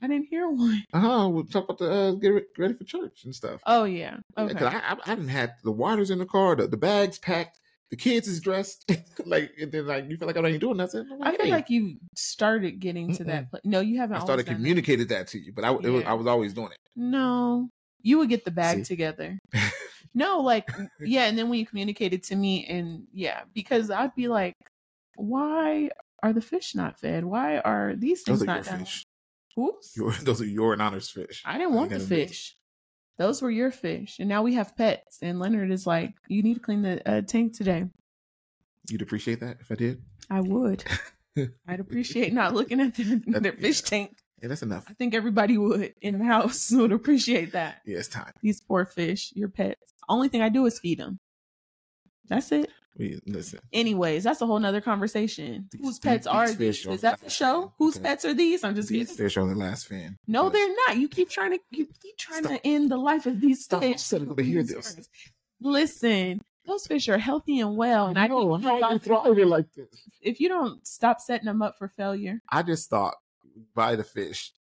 I 0.00 0.06
didn't 0.06 0.26
hear 0.28 0.48
one. 0.48 0.84
Uh 0.92 1.00
huh. 1.00 1.28
We'll 1.28 1.44
talk 1.46 1.64
about 1.64 1.78
the 1.78 1.90
uh, 1.90 2.10
get 2.12 2.44
ready 2.58 2.74
for 2.74 2.84
church 2.84 3.24
and 3.24 3.34
stuff. 3.34 3.60
Oh 3.66 3.84
yeah. 3.84 4.18
Yeah, 4.38 4.44
Okay. 4.44 4.54
'cause 4.54 4.72
I, 4.72 4.78
I, 4.78 4.96
I 5.04 5.14
didn't 5.16 5.28
have 5.30 5.50
the 5.64 5.72
waters 5.72 6.10
in 6.10 6.20
the 6.20 6.26
car, 6.26 6.54
the, 6.54 6.68
the 6.68 6.76
bags 6.76 7.18
packed, 7.18 7.58
the 7.90 7.96
kids 7.96 8.28
is 8.28 8.40
dressed. 8.40 8.90
like, 9.26 9.52
and 9.60 9.70
then 9.70 9.86
like 9.86 10.08
you 10.08 10.16
feel 10.16 10.26
like 10.26 10.36
oh, 10.36 10.44
I 10.44 10.48
ain't 10.48 10.60
doing 10.60 10.76
nothing. 10.76 11.06
I'm 11.12 11.22
I 11.22 11.36
feel 11.36 11.46
hey. 11.46 11.52
like 11.52 11.70
you 11.70 11.96
started 12.14 12.80
getting 12.80 13.14
to 13.16 13.24
that. 13.24 13.50
Pla- 13.50 13.60
no, 13.64 13.80
you 13.80 13.98
haven't. 13.98 14.16
I 14.16 14.20
started 14.20 14.46
done 14.46 14.54
that. 14.54 14.58
communicated 14.58 15.08
that 15.10 15.28
to 15.28 15.38
you, 15.38 15.52
but 15.52 15.64
I, 15.64 15.72
it 15.72 15.88
was, 15.88 16.04
I 16.04 16.12
was 16.14 16.26
always 16.26 16.52
doing 16.52 16.72
it. 16.72 16.78
No, 16.94 17.68
you 18.02 18.18
would 18.18 18.28
get 18.28 18.44
the 18.44 18.50
bag 18.50 18.78
See? 18.78 18.84
together. 18.84 19.38
No, 20.16 20.40
like 20.40 20.68
yeah, 21.00 21.26
and 21.26 21.38
then 21.38 21.50
when 21.50 21.58
you 21.58 21.66
communicated 21.66 22.22
to 22.24 22.36
me, 22.36 22.66
and 22.66 23.06
yeah, 23.12 23.42
because 23.52 23.90
I'd 23.90 24.14
be 24.14 24.28
like, 24.28 24.54
why 25.16 25.90
are 26.22 26.32
the 26.32 26.40
fish 26.40 26.74
not 26.74 26.98
fed? 26.98 27.22
Why 27.22 27.58
are 27.58 27.94
these 27.94 28.22
things 28.22 28.40
Those 28.40 28.46
not 28.46 28.64
done? 28.64 28.78
fish. 28.80 29.04
Oops. 29.58 29.94
Your, 29.94 30.12
those 30.12 30.40
are 30.40 30.46
your 30.46 30.72
and 30.72 30.80
honors 30.80 31.10
fish. 31.10 31.42
I 31.44 31.58
didn't 31.58 31.74
want 31.74 31.90
the 31.90 32.00
fish. 32.00 32.56
Those 33.18 33.40
were 33.40 33.50
your 33.50 33.70
fish, 33.70 34.18
and 34.18 34.28
now 34.28 34.42
we 34.42 34.54
have 34.54 34.76
pets. 34.76 35.18
And 35.22 35.38
Leonard 35.38 35.70
is 35.70 35.86
like, 35.86 36.14
"You 36.28 36.42
need 36.42 36.54
to 36.54 36.60
clean 36.60 36.82
the 36.82 37.08
uh, 37.08 37.22
tank 37.22 37.56
today." 37.56 37.86
You'd 38.88 39.02
appreciate 39.02 39.40
that 39.40 39.56
if 39.60 39.70
I 39.72 39.74
did. 39.74 40.02
I 40.30 40.40
would. 40.40 40.84
I'd 41.68 41.80
appreciate 41.80 42.32
not 42.32 42.54
looking 42.54 42.80
at 42.80 42.94
their, 42.94 43.20
That- 43.28 43.42
their 43.42 43.52
fish 43.52 43.82
yeah. 43.82 43.88
tank. 43.88 44.16
Yeah, 44.42 44.48
that's 44.48 44.62
enough. 44.62 44.84
I 44.88 44.92
think 44.92 45.14
everybody 45.14 45.56
would 45.56 45.94
in 46.02 46.18
the 46.18 46.24
house 46.24 46.70
would 46.74 46.92
appreciate 46.92 47.52
that. 47.52 47.80
Yeah, 47.86 47.98
it's 47.98 48.08
time. 48.08 48.32
These 48.42 48.60
poor 48.60 48.84
fish, 48.84 49.32
your 49.34 49.48
pets. 49.48 49.94
Only 50.10 50.28
thing 50.28 50.42
I 50.42 50.50
do 50.50 50.66
is 50.66 50.78
feed 50.78 50.98
them. 50.98 51.18
That's 52.28 52.52
it. 52.52 52.68
We 52.98 53.20
listen. 53.26 53.60
Anyways, 53.72 54.24
that's 54.24 54.40
a 54.40 54.46
whole 54.46 54.58
nother 54.58 54.80
conversation. 54.80 55.68
These- 55.70 55.80
Whose 55.82 55.98
pets 55.98 56.24
these 56.26 56.32
are 56.34 56.52
these? 56.52 56.86
Is 56.86 57.00
that 57.02 57.20
the 57.20 57.28
show? 57.30 57.72
Whose 57.78 57.96
Okay. 57.96 58.04
pets 58.04 58.24
are 58.24 58.32
these? 58.34 58.64
I'm 58.64 58.74
just 58.74 58.88
These 58.88 59.08
kidding. 59.08 59.16
fish 59.24 59.36
are 59.36 59.46
the 59.46 59.54
last 59.54 59.86
fan. 59.86 60.16
No, 60.26 60.44
Because- 60.48 60.52
they're 60.66 60.76
not. 60.88 60.96
You 60.98 61.08
keep 61.08 61.28
trying 61.28 61.52
to 61.52 61.58
you 61.70 61.86
keep 62.02 62.16
trying 62.16 62.44
Stop. 62.44 62.62
to 62.62 62.66
end 62.66 62.90
the 62.90 62.96
life 62.96 63.26
of 63.26 63.40
these 63.40 63.64
Stop. 63.64 63.82
fish. 63.82 64.08
gonna 64.10 64.42
hear 64.42 64.62
this. 64.62 65.08
Listen, 65.60 66.40
those 66.66 66.86
fish 66.86 67.08
are 67.08 67.18
healthy 67.18 67.60
and 67.60 67.76
well, 67.76 68.06
and 68.06 68.18
I 68.18 68.26
know. 68.26 68.56
How 68.58 68.92
you 68.92 68.98
thriving 68.98 69.48
like 69.48 69.72
this? 69.74 69.88
if 70.20 70.40
you 70.40 70.48
don't 70.48 70.86
stop 70.86 71.20
setting 71.20 71.46
them 71.46 71.62
up 71.62 71.76
for 71.78 71.88
failure, 71.88 72.40
I 72.50 72.62
just 72.62 72.90
thought 72.90 73.14
buy 73.74 73.96
the 73.96 74.04
fish 74.04 74.52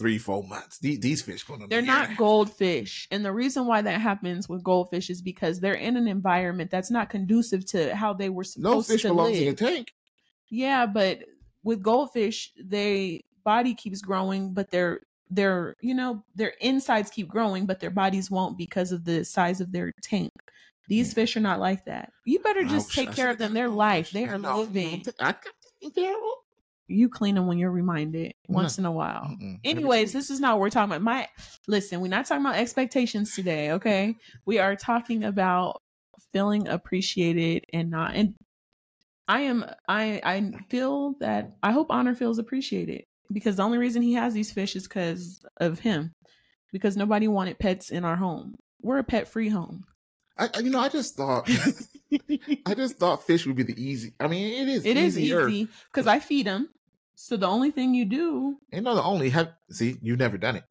three, 0.00 0.18
four 0.18 0.42
months. 0.42 0.78
These, 0.78 0.98
these 1.00 1.22
fish 1.22 1.44
going 1.44 1.60
to 1.60 1.66
they're 1.68 1.82
not 1.82 2.16
goldfish. 2.16 3.06
And 3.12 3.24
the 3.24 3.32
reason 3.32 3.66
why 3.66 3.82
that 3.82 4.00
happens 4.00 4.48
with 4.48 4.64
goldfish 4.64 5.10
is 5.10 5.20
because 5.22 5.60
they're 5.60 5.74
in 5.74 5.96
an 5.96 6.08
environment 6.08 6.70
that's 6.70 6.90
not 6.90 7.10
conducive 7.10 7.64
to 7.66 7.94
how 7.94 8.12
they 8.14 8.30
were 8.30 8.42
supposed 8.44 8.64
No 8.64 8.70
supposed 8.80 8.88
fish 8.90 9.02
to 9.02 9.08
belongs 9.08 9.32
live. 9.38 9.42
in 9.42 9.48
a 9.52 9.54
tank. 9.56 9.92
Yeah, 10.48 10.86
but 10.86 11.20
with 11.62 11.82
goldfish, 11.82 12.50
they 12.58 13.22
body 13.44 13.74
keeps 13.74 14.00
growing, 14.00 14.52
but 14.54 14.70
their 14.70 15.00
their 15.32 15.76
you 15.80 15.94
know 15.94 16.24
their 16.34 16.54
insides 16.60 17.10
keep 17.10 17.28
growing, 17.28 17.66
but 17.66 17.78
their 17.78 17.90
bodies 17.90 18.30
won't 18.30 18.58
because 18.58 18.90
of 18.92 19.04
the 19.04 19.24
size 19.24 19.60
of 19.60 19.70
their 19.70 19.92
tank. 20.02 20.32
These 20.88 21.10
Yeah. 21.10 21.14
fish 21.14 21.36
are 21.36 21.40
not 21.40 21.60
like 21.60 21.84
that. 21.84 22.10
You 22.24 22.40
better 22.40 22.64
just 22.64 22.90
I 22.98 23.02
take 23.02 23.10
I 23.10 23.12
care 23.12 23.30
of 23.30 23.38
them. 23.38 23.54
Their 23.54 23.68
life, 23.68 24.10
they 24.10 24.24
are 24.24 24.38
No, 24.38 24.60
living. 24.60 25.04
no, 25.06 26.36
I 26.90 26.96
got 26.96 26.96
taken 26.96 26.96
care 26.96 26.96
of. 26.96 26.98
You 26.98 27.08
clean 27.08 27.34
them 27.34 27.46
when 27.46 27.58
you're 27.58 27.70
reminded 27.70 28.34
No. 28.48 28.56
once 28.56 28.78
in 28.78 28.84
a 28.84 28.92
while. 28.92 29.24
Mm-mm. 29.24 29.60
Anyways, 29.64 30.12
this 30.12 30.30
is 30.30 30.40
not 30.40 30.54
what 30.54 30.60
we're 30.62 30.70
talking 30.70 30.92
about. 30.92 31.02
My 31.02 31.28
listen, 31.66 32.00
we're 32.00 32.08
not 32.08 32.26
talking 32.26 32.44
about 32.44 32.56
expectations 32.56 33.34
today, 33.34 33.72
okay? 33.72 34.16
We 34.46 34.58
are 34.58 34.76
talking 34.76 35.24
about 35.24 35.80
feeling 36.32 36.68
appreciated 36.68 37.64
and 37.72 37.90
not 37.90 38.14
and 38.14 38.34
I 39.26 39.40
am 39.42 39.64
I 39.88 40.20
I 40.24 40.52
feel 40.68 41.14
that 41.20 41.52
I 41.62 41.72
hope 41.72 41.88
Honor 41.90 42.14
feels 42.14 42.38
appreciated 42.38 43.04
because 43.32 43.56
the 43.56 43.62
only 43.62 43.78
reason 43.78 44.02
he 44.02 44.14
has 44.14 44.34
these 44.34 44.52
fish 44.52 44.74
is 44.76 44.84
because 44.88 45.40
of 45.56 45.78
him. 45.80 46.12
Because 46.72 46.96
nobody 46.96 47.26
wanted 47.26 47.58
pets 47.58 47.90
in 47.90 48.04
our 48.04 48.14
home. 48.16 48.54
We're 48.80 48.98
a 48.98 49.04
pet 49.04 49.26
free 49.26 49.48
home. 49.48 49.84
I, 50.38 50.48
you 50.60 50.70
know, 50.70 50.78
I 50.80 50.88
just 50.88 51.16
thought, 51.16 51.50
I 52.66 52.74
just 52.74 52.96
thought 52.96 53.26
fish 53.26 53.46
would 53.46 53.56
be 53.56 53.64
the 53.64 53.80
easy. 53.82 54.14
I 54.20 54.28
mean, 54.28 54.62
it 54.62 54.68
is. 54.72 54.86
It 54.86 54.96
is 54.96 55.18
easier. 55.18 55.48
easy 55.48 55.68
because 55.92 56.06
I 56.06 56.18
feed 56.20 56.46
them. 56.46 56.68
So 57.22 57.36
the 57.36 57.46
only 57.46 57.70
thing 57.70 57.92
you 57.92 58.06
do, 58.06 58.56
And 58.72 58.84
no, 58.86 58.94
the 58.94 59.02
only 59.02 59.28
have 59.30 59.52
see, 59.70 59.98
you've 60.00 60.18
never 60.18 60.38
done 60.38 60.56
it. 60.56 60.64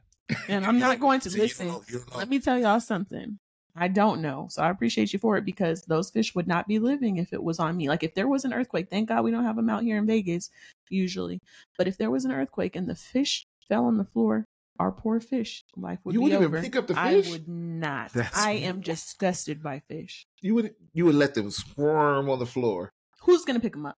and 0.48 0.66
I'm 0.66 0.80
not 0.80 0.98
going 1.04 1.20
to 1.20 1.30
See, 1.30 1.36
you 1.38 1.42
listen. 1.44 1.68
know, 1.68 1.84
you 1.88 1.98
know. 2.10 2.16
Let 2.18 2.28
me 2.28 2.40
tell 2.40 2.58
y'all 2.58 2.80
something. 2.80 3.38
I 3.76 3.86
don't 3.86 4.20
know. 4.20 4.48
So 4.50 4.60
I 4.62 4.68
appreciate 4.68 5.12
you 5.12 5.20
for 5.20 5.36
it 5.36 5.44
because 5.44 5.82
those 5.82 6.10
fish 6.10 6.34
would 6.34 6.48
not 6.48 6.66
be 6.66 6.80
living 6.80 7.18
if 7.18 7.32
it 7.32 7.42
was 7.42 7.60
on 7.60 7.76
me. 7.76 7.88
Like 7.88 8.02
if 8.02 8.14
there 8.16 8.26
was 8.26 8.44
an 8.44 8.52
earthquake, 8.52 8.90
thank 8.90 9.08
God 9.08 9.22
we 9.22 9.30
don't 9.30 9.44
have 9.44 9.54
them 9.54 9.70
out 9.70 9.84
here 9.84 9.96
in 9.96 10.06
Vegas 10.08 10.50
usually. 10.88 11.40
But 11.78 11.86
if 11.86 11.96
there 11.96 12.10
was 12.10 12.24
an 12.24 12.32
earthquake 12.32 12.74
and 12.74 12.88
the 12.88 12.96
fish 12.96 13.46
fell 13.68 13.84
on 13.84 13.96
the 13.96 14.04
floor, 14.04 14.44
our 14.80 14.90
poor 14.90 15.20
fish 15.20 15.64
life 15.76 16.00
would 16.04 16.14
You 16.14 16.20
be 16.20 16.24
wouldn't 16.24 16.42
over. 16.42 16.56
even 16.58 16.64
pick 16.64 16.74
up 16.76 16.88
the 16.88 16.94
fish. 16.94 17.28
I 17.28 17.30
would 17.30 17.46
not. 17.48 18.12
That's 18.12 18.36
I 18.36 18.52
am 18.52 18.76
weird. 18.76 18.84
disgusted 18.86 19.62
by 19.62 19.82
fish. 19.88 20.26
You 20.40 20.56
would 20.56 20.74
you 20.92 21.04
would 21.06 21.14
let 21.14 21.34
them 21.34 21.52
squirm 21.52 22.28
on 22.28 22.40
the 22.40 22.46
floor. 22.46 22.92
Who's 23.20 23.44
gonna 23.44 23.60
pick 23.60 23.74
them 23.74 23.86
up? 23.86 23.96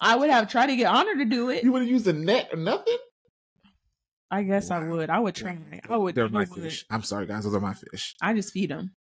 I 0.00 0.16
would 0.16 0.30
have 0.30 0.48
tried 0.48 0.66
to 0.68 0.76
get 0.76 0.86
Honor 0.86 1.16
to 1.16 1.24
do 1.24 1.50
it. 1.50 1.62
You 1.62 1.72
wouldn't 1.72 1.90
use 1.90 2.06
a 2.06 2.12
net 2.12 2.48
or 2.52 2.56
nothing. 2.56 2.96
I 4.30 4.44
guess 4.44 4.70
I 4.70 4.78
would. 4.88 5.10
I 5.10 5.18
would 5.18 5.34
try. 5.34 5.58
I 5.88 5.96
would. 5.96 6.14
They're 6.14 6.26
I 6.26 6.28
my 6.28 6.40
would. 6.40 6.62
fish. 6.62 6.86
I'm 6.88 7.02
sorry, 7.02 7.26
guys. 7.26 7.44
Those 7.44 7.54
are 7.54 7.60
my 7.60 7.74
fish. 7.74 8.14
I 8.22 8.32
just 8.32 8.52
feed 8.52 8.70
them. 8.70 8.94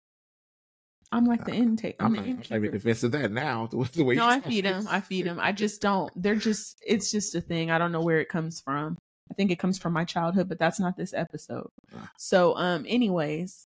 I'm 1.12 1.26
like 1.26 1.46
the 1.46 1.54
intake. 1.54 1.96
I'm, 2.00 2.08
I'm 2.08 2.12
the 2.14 2.18
not, 2.18 2.28
I'm 2.28 2.36
not 2.50 2.56
even 2.58 2.72
defensive 2.72 3.14
of 3.14 3.22
that 3.22 3.32
now. 3.32 3.68
The, 3.68 3.90
the 3.94 4.04
way 4.04 4.16
No, 4.16 4.28
I 4.28 4.40
feed 4.42 4.66
them. 4.66 4.88
I 4.90 5.02
feed 5.02 5.26
them. 5.26 5.40
I 5.40 5.52
just 5.52 5.82
don't. 5.82 6.12
They're 6.16 6.36
just. 6.36 6.78
It's 6.86 7.12
just 7.12 7.36
a 7.36 7.42
thing. 7.42 7.72
I 7.72 7.78
don't 7.78 7.92
know 7.92 8.02
where 8.02 8.20
it 8.20 8.30
comes 8.30 8.62
from. 8.62 8.98
I 9.32 9.36
think 9.36 9.52
it 9.52 9.60
comes 9.60 9.78
from 9.78 9.94
my 9.94 10.06
childhood, 10.06 10.50
but 10.50 10.58
that's 10.58 10.80
not 10.80 10.98
this 10.98 11.14
episode. 11.14 11.70
Ah. 11.96 12.10
So, 12.18 12.56
um, 12.58 12.86
anyways, 12.88 13.68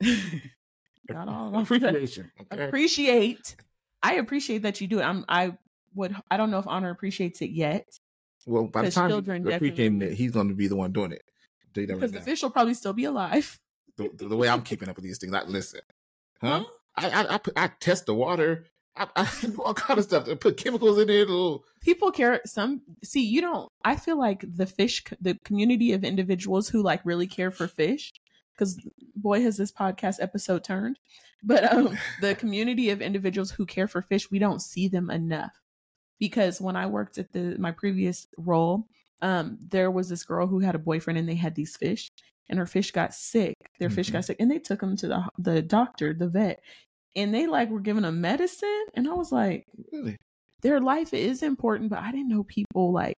got 1.08 1.28
all 1.28 1.58
appreciation. 1.60 2.30
Okay. 2.52 2.66
appreciate. 2.66 3.56
I 4.02 4.14
appreciate 4.14 4.62
that 4.62 4.80
you 4.80 4.86
do 4.86 5.00
it. 5.00 5.04
I'm. 5.04 5.24
I 5.28 5.56
would. 5.94 6.16
I 6.30 6.36
don't 6.36 6.50
know 6.50 6.58
if 6.58 6.66
honor 6.66 6.90
appreciates 6.90 7.42
it 7.42 7.50
yet 7.50 7.86
well, 8.46 8.64
by 8.64 8.82
the 8.82 8.90
time 8.90 9.10
children 9.10 9.44
you're 9.44 9.54
appreciating 9.54 10.02
it, 10.02 10.12
he's 10.12 10.32
going 10.32 10.48
to 10.48 10.54
be 10.54 10.68
the 10.68 10.76
one 10.76 10.92
doing 10.92 11.12
it. 11.12 11.22
Tell 11.74 11.82
you 11.82 11.86
that 11.88 11.94
because 11.94 12.12
the 12.12 12.20
fish 12.20 12.42
will 12.42 12.50
probably 12.50 12.74
still 12.74 12.92
be 12.92 13.04
alive. 13.04 13.58
the, 13.96 14.10
the, 14.14 14.28
the 14.28 14.36
way 14.36 14.48
I'm 14.48 14.62
keeping 14.62 14.88
up 14.88 14.96
with 14.96 15.04
these 15.04 15.18
things. 15.18 15.32
Like, 15.32 15.48
listen, 15.48 15.80
huh? 16.40 16.64
I 16.96 17.10
I 17.10 17.34
I, 17.34 17.40
I 17.56 17.70
test 17.80 18.06
the 18.06 18.14
water. 18.14 18.66
I, 18.96 19.08
I 19.16 19.28
do 19.40 19.60
all 19.62 19.74
kind 19.74 19.98
of 19.98 20.04
stuff. 20.04 20.28
I 20.28 20.34
put 20.34 20.56
chemicals 20.56 20.98
in 20.98 21.10
it. 21.10 21.28
Little, 21.28 21.64
people 21.80 22.10
care 22.10 22.40
some 22.46 22.80
see 23.02 23.22
you 23.22 23.40
don't 23.40 23.70
i 23.84 23.94
feel 23.94 24.18
like 24.18 24.44
the 24.56 24.66
fish 24.66 25.04
the 25.20 25.38
community 25.44 25.92
of 25.92 26.02
individuals 26.02 26.68
who 26.68 26.82
like 26.82 27.04
really 27.04 27.26
care 27.26 27.50
for 27.50 27.68
fish 27.68 28.12
because 28.56 28.80
boy 29.14 29.42
has 29.42 29.58
this 29.58 29.70
podcast 29.70 30.16
episode 30.20 30.64
turned 30.64 30.98
but 31.42 31.70
um 31.72 31.98
the 32.22 32.34
community 32.36 32.88
of 32.88 33.02
individuals 33.02 33.50
who 33.50 33.66
care 33.66 33.86
for 33.86 34.00
fish 34.00 34.30
we 34.30 34.38
don't 34.38 34.62
see 34.62 34.88
them 34.88 35.10
enough 35.10 35.63
because 36.18 36.60
when 36.60 36.76
i 36.76 36.86
worked 36.86 37.18
at 37.18 37.32
the 37.32 37.56
my 37.58 37.70
previous 37.72 38.26
role 38.38 38.86
um 39.22 39.58
there 39.68 39.90
was 39.90 40.08
this 40.08 40.24
girl 40.24 40.46
who 40.46 40.60
had 40.60 40.74
a 40.74 40.78
boyfriend 40.78 41.18
and 41.18 41.28
they 41.28 41.34
had 41.34 41.54
these 41.54 41.76
fish 41.76 42.08
and 42.48 42.58
her 42.58 42.66
fish 42.66 42.90
got 42.90 43.14
sick 43.14 43.54
their 43.80 43.90
fish 43.90 44.08
Mhm. 44.10 44.12
got 44.14 44.24
sick 44.24 44.36
and 44.40 44.50
they 44.50 44.58
took 44.58 44.80
them 44.80 44.96
to 44.96 45.06
the 45.08 45.28
the 45.38 45.62
doctor 45.62 46.12
the 46.14 46.28
vet 46.28 46.60
and 47.16 47.32
they 47.34 47.46
like 47.46 47.70
were 47.70 47.80
giving 47.80 48.02
them 48.02 48.20
medicine 48.20 48.84
and 48.94 49.08
i 49.08 49.12
was 49.12 49.30
like 49.32 49.66
really? 49.92 50.16
their 50.62 50.80
life 50.80 51.12
is 51.12 51.42
important, 51.42 51.90
but 51.90 51.98
I 51.98 52.10
didn't 52.10 52.30
know 52.30 52.42
people 52.42 52.90
like 52.90 53.18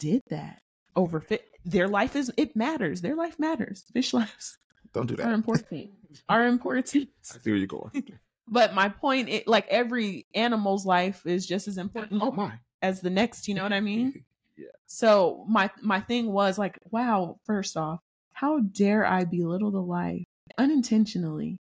did 0.00 0.22
that 0.30 0.58
over 0.96 1.20
fit. 1.20 1.44
Their 1.64 1.86
life 1.86 2.16
is 2.16 2.32
it 2.36 2.56
matters. 2.56 3.00
Their 3.00 3.14
life 3.14 3.38
matters. 3.38 3.84
Fish 3.92 4.12
lives 4.20 4.58
Don't 4.92 5.06
do 5.06 5.14
that. 5.14 5.26
are 5.28 5.32
important. 5.34 5.90
are 6.28 6.44
important. 6.48 6.86
I 6.96 6.98
see 7.22 7.38
where 7.50 7.54
you're 7.56 7.68
going. 7.68 7.92
But 8.46 8.74
my 8.74 8.88
point, 8.90 9.28
it, 9.28 9.48
like 9.48 9.66
every 9.68 10.26
animal's 10.34 10.84
life 10.84 11.24
is 11.26 11.46
just 11.46 11.66
as 11.68 11.78
important 11.78 12.22
oh 12.22 12.30
my. 12.32 12.52
as 12.82 13.00
the 13.00 13.10
next. 13.10 13.48
You 13.48 13.54
know 13.54 13.62
what 13.62 13.72
I 13.72 13.80
mean? 13.80 14.24
Yeah. 14.56 14.68
So 14.86 15.44
my 15.48 15.68
my 15.82 15.98
thing 16.00 16.30
was 16.30 16.58
like, 16.58 16.78
wow. 16.92 17.38
First 17.44 17.76
off, 17.76 17.98
how 18.34 18.60
dare 18.60 19.04
I 19.04 19.24
belittle 19.24 19.72
the 19.72 19.82
life 19.82 20.22
unintentionally? 20.58 21.58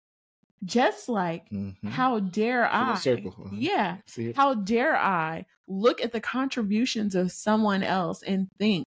Just 0.64 1.08
like 1.08 1.48
Mhm. 1.50 1.76
how 1.88 2.18
dare 2.20 2.66
I? 2.70 2.96
circle. 2.96 3.48
Yeah. 3.52 3.98
See? 4.06 4.32
How 4.32 4.54
dare 4.54 4.96
I 4.96 5.46
look 5.68 6.02
at 6.02 6.12
the 6.12 6.20
contributions 6.20 7.14
of 7.14 7.30
someone 7.32 7.82
else 7.84 8.22
and 8.24 8.48
think 8.58 8.86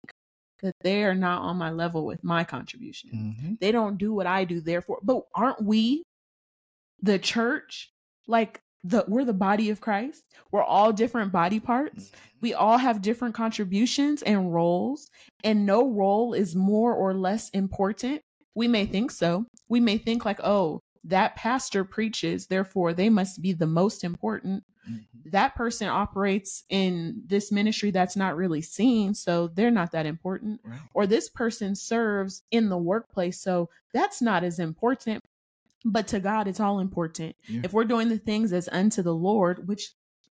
that 0.62 0.76
they 0.82 1.04
are 1.04 1.16
not 1.16 1.42
on 1.44 1.56
my 1.58 1.72
level 1.72 2.06
with 2.06 2.24
my 2.24 2.44
contribution? 2.44 3.10
Mhm. 3.40 3.60
They 3.60 3.72
don't 3.72 3.98
do 3.98 4.14
what 4.14 4.28
I 4.28 4.44
do, 4.46 4.60
therefore. 4.62 5.00
But 5.02 5.22
aren't 5.34 5.64
we 5.64 6.04
the 7.04 7.20
church? 7.20 7.92
Like 8.28 8.62
the 8.84 9.06
we're 9.08 9.26
the 9.26 9.34
body 9.34 9.70
of 9.70 9.80
Christ. 9.82 10.24
We're 10.52 10.64
all 10.64 10.92
different 10.92 11.32
body 11.32 11.60
parts. 11.60 12.12
We 12.42 12.54
all 12.54 12.78
have 12.78 13.02
different 13.02 13.36
contributions 13.36 14.22
and 14.24 14.54
roles, 14.54 15.10
and 15.44 15.66
no 15.66 15.88
role 15.88 16.34
is 16.34 16.56
more 16.56 16.94
or 16.94 17.14
less 17.14 17.50
important. 17.50 18.22
We 18.56 18.68
may 18.68 18.86
think 18.86 19.12
so. 19.12 19.46
We 19.70 19.80
may 19.80 19.98
think 19.98 20.26
like, 20.26 20.40
oh, 20.44 20.80
that 21.06 21.36
pastor 21.36 21.84
preaches, 21.84 22.48
therefore 22.48 22.94
they 22.94 23.10
must 23.10 23.42
be 23.42 23.52
the 23.54 23.68
most 23.68 24.04
important 24.04 24.64
Mhm. 24.90 25.32
that 25.32 25.56
person 25.56 25.88
operates 25.88 26.66
in 26.70 27.24
this 27.26 27.52
ministry 27.54 27.90
that's 27.92 28.18
not 28.18 28.36
really 28.36 28.62
seen, 28.62 29.14
so 29.14 29.48
they're 29.48 29.72
not 29.72 29.92
that 29.94 30.06
important. 30.06 30.60
Right. 30.64 30.80
Or 30.94 31.08
this 31.08 31.30
person 31.30 31.76
serves 31.76 32.44
in 32.52 32.68
the 32.68 32.78
workplace, 32.78 33.40
so 33.40 33.70
that's 33.94 34.22
not 34.22 34.44
as 34.44 34.60
important. 34.60 35.22
But 35.86 36.08
to 36.08 36.20
God, 36.20 36.48
it's 36.48 36.60
all 36.60 36.80
important. 36.80 37.36
Yeah. 37.48 37.62
If 37.64 37.74
we're 37.74 37.84
doing 37.84 38.10
the 38.10 38.18
things 38.18 38.54
as 38.54 38.70
unto 38.72 39.02
the 39.02 39.14
Lord, 39.14 39.68
which 39.68 39.92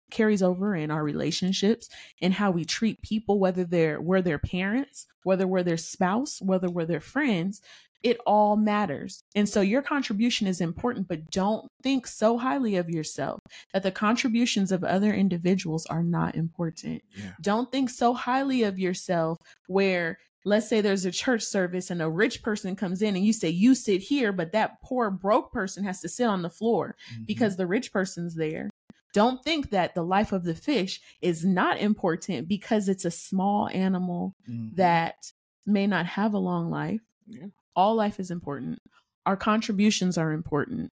carries 0.10 0.44
over 0.44 0.76
in 0.76 0.92
our 0.92 1.04
relationships 1.04 1.90
and 2.22 2.34
how 2.34 2.52
we 2.52 2.66
treat 2.66 3.02
people, 3.02 3.40
whether 3.40 3.64
they're 3.64 4.00
we're 4.00 4.22
their 4.22 4.40
parents, 4.40 5.08
whether 5.24 5.48
we're 5.48 5.64
their 5.64 5.78
spouse, 5.78 6.42
whether 6.42 6.70
we're 6.70 6.86
their 6.86 7.02
friends, 7.02 7.62
it 8.04 8.18
all 8.26 8.56
matters. 8.56 9.24
And 9.36 9.48
so 9.48 9.62
your 9.62 9.82
contribution 9.82 10.48
is 10.48 10.60
important, 10.60 11.08
but 11.08 11.30
don't 11.30 11.68
think 11.84 12.08
so 12.08 12.38
highly 12.38 12.76
of 12.76 12.90
yourself 12.90 13.40
that 13.74 13.84
the 13.84 13.92
contributions 13.92 14.72
of 14.72 14.84
other 14.84 15.14
individuals 15.14 15.86
are 15.86 16.04
not 16.04 16.36
important. 16.36 17.04
Yeah. 17.16 17.34
Don't 17.42 17.72
think 17.72 17.90
so 17.90 18.14
highly 18.14 18.64
of 18.64 18.80
yourself 18.80 19.38
where 19.68 20.18
let's 20.44 20.68
say 20.68 20.82
there's 20.82 21.06
a 21.06 21.12
church 21.12 21.44
service 21.44 21.92
and 21.92 22.02
a 22.02 22.10
rich 22.10 22.42
person 22.42 22.76
comes 22.76 23.02
in 23.02 23.16
and 23.16 23.24
you 23.26 23.34
say 23.34 23.50
you 23.50 23.76
sit 23.76 24.02
here 24.02 24.32
but 24.32 24.52
that 24.54 24.82
poor 24.82 25.12
broke 25.12 25.52
person 25.52 25.84
has 25.84 26.02
to 26.02 26.10
sit 26.10 26.26
on 26.26 26.42
the 26.42 26.50
floor 26.50 26.96
Mhm. 27.14 27.28
because 27.28 27.58
the 27.58 27.68
rich 27.68 27.92
person's 27.94 28.36
there. 28.36 28.70
Don't 29.14 29.44
think 29.44 29.70
that 29.72 29.94
the 29.94 30.04
life 30.04 30.32
of 30.32 30.44
the 30.44 30.56
fish 30.56 31.02
is 31.22 31.44
not 31.46 31.78
important 31.80 32.48
because 32.48 32.88
it's 32.90 33.06
a 33.06 33.12
small 33.12 33.68
animal 33.70 34.36
Mhm. 34.50 34.76
that 34.78 35.32
may 35.66 35.86
not 35.86 36.06
have 36.06 36.34
a 36.34 36.40
long 36.40 36.70
life. 36.72 37.02
Yeah. 37.28 37.48
All 37.76 37.94
life 37.96 38.20
is 38.20 38.32
important. 38.32 38.80
Our 39.26 39.38
contributions 39.38 40.18
are 40.18 40.32
important. 40.32 40.90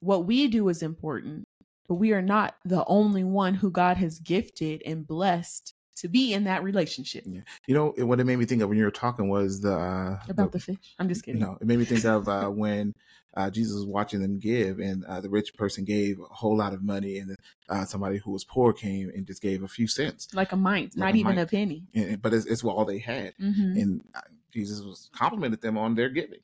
What 0.00 0.24
we 0.26 0.48
do 0.48 0.68
is 0.70 0.82
important, 0.82 1.46
but 1.86 1.96
we 1.96 2.12
are 2.12 2.22
not 2.22 2.54
the 2.64 2.84
only 2.86 3.24
one 3.24 3.54
who 3.54 3.70
God 3.70 3.98
has 3.98 4.18
gifted 4.20 4.82
and 4.86 5.06
blessed 5.06 5.74
to 6.00 6.08
be 6.08 6.32
in 6.32 6.44
that 6.44 6.62
relationship. 6.62 7.24
Yeah. 7.26 7.40
You 7.66 7.74
know 7.74 7.94
what 7.98 8.20
it 8.20 8.24
made 8.24 8.36
me 8.36 8.46
think 8.46 8.62
of 8.62 8.68
when 8.68 8.78
you 8.78 8.84
were 8.84 8.90
talking 8.90 9.28
was 9.28 9.60
the 9.60 9.74
uh, 9.74 10.18
About 10.28 10.52
the 10.52 10.58
fish. 10.60 10.94
I'm 10.98 11.08
just 11.08 11.22
kidding. 11.24 11.40
No, 11.40 11.58
it 11.60 11.66
made 11.66 11.78
me 11.78 11.84
think 11.84 12.04
of 12.04 12.28
uh, 12.28 12.48
when 12.48 12.94
uh, 13.36 13.50
Jesus 13.50 13.74
was 13.74 13.86
watching 13.86 14.20
them 14.20 14.38
give, 14.38 14.78
and 14.78 15.04
uh, 15.04 15.20
the 15.20 15.28
rich 15.28 15.54
person 15.54 15.84
gave 15.84 16.18
a 16.18 16.24
whole 16.34 16.56
lot 16.56 16.72
of 16.72 16.82
money, 16.82 17.18
and 17.18 17.36
uh, 17.68 17.84
somebody 17.84 18.18
who 18.18 18.30
was 18.32 18.44
poor 18.44 18.72
came 18.72 19.10
and 19.14 19.26
just 19.26 19.42
gave 19.42 19.62
a 19.62 19.68
few 19.68 19.86
cents. 19.86 20.28
Like 20.34 20.52
a 20.52 20.56
mite, 20.56 20.92
Like 20.96 21.12
not 21.12 21.14
a 21.14 21.18
even 21.18 21.38
a 21.38 21.46
penny. 21.46 21.84
And, 21.94 22.20
but 22.20 22.32
it's, 22.34 22.46
it's 22.46 22.64
all 22.64 22.84
they 22.84 22.98
had, 22.98 23.34
hmm 23.38 23.50
and 23.76 24.00
uh, 24.14 24.20
Jesus 24.52 24.80
was 24.80 25.10
complimented 25.14 25.60
them 25.60 25.78
on 25.78 25.94
their 25.94 26.08
giving 26.08 26.40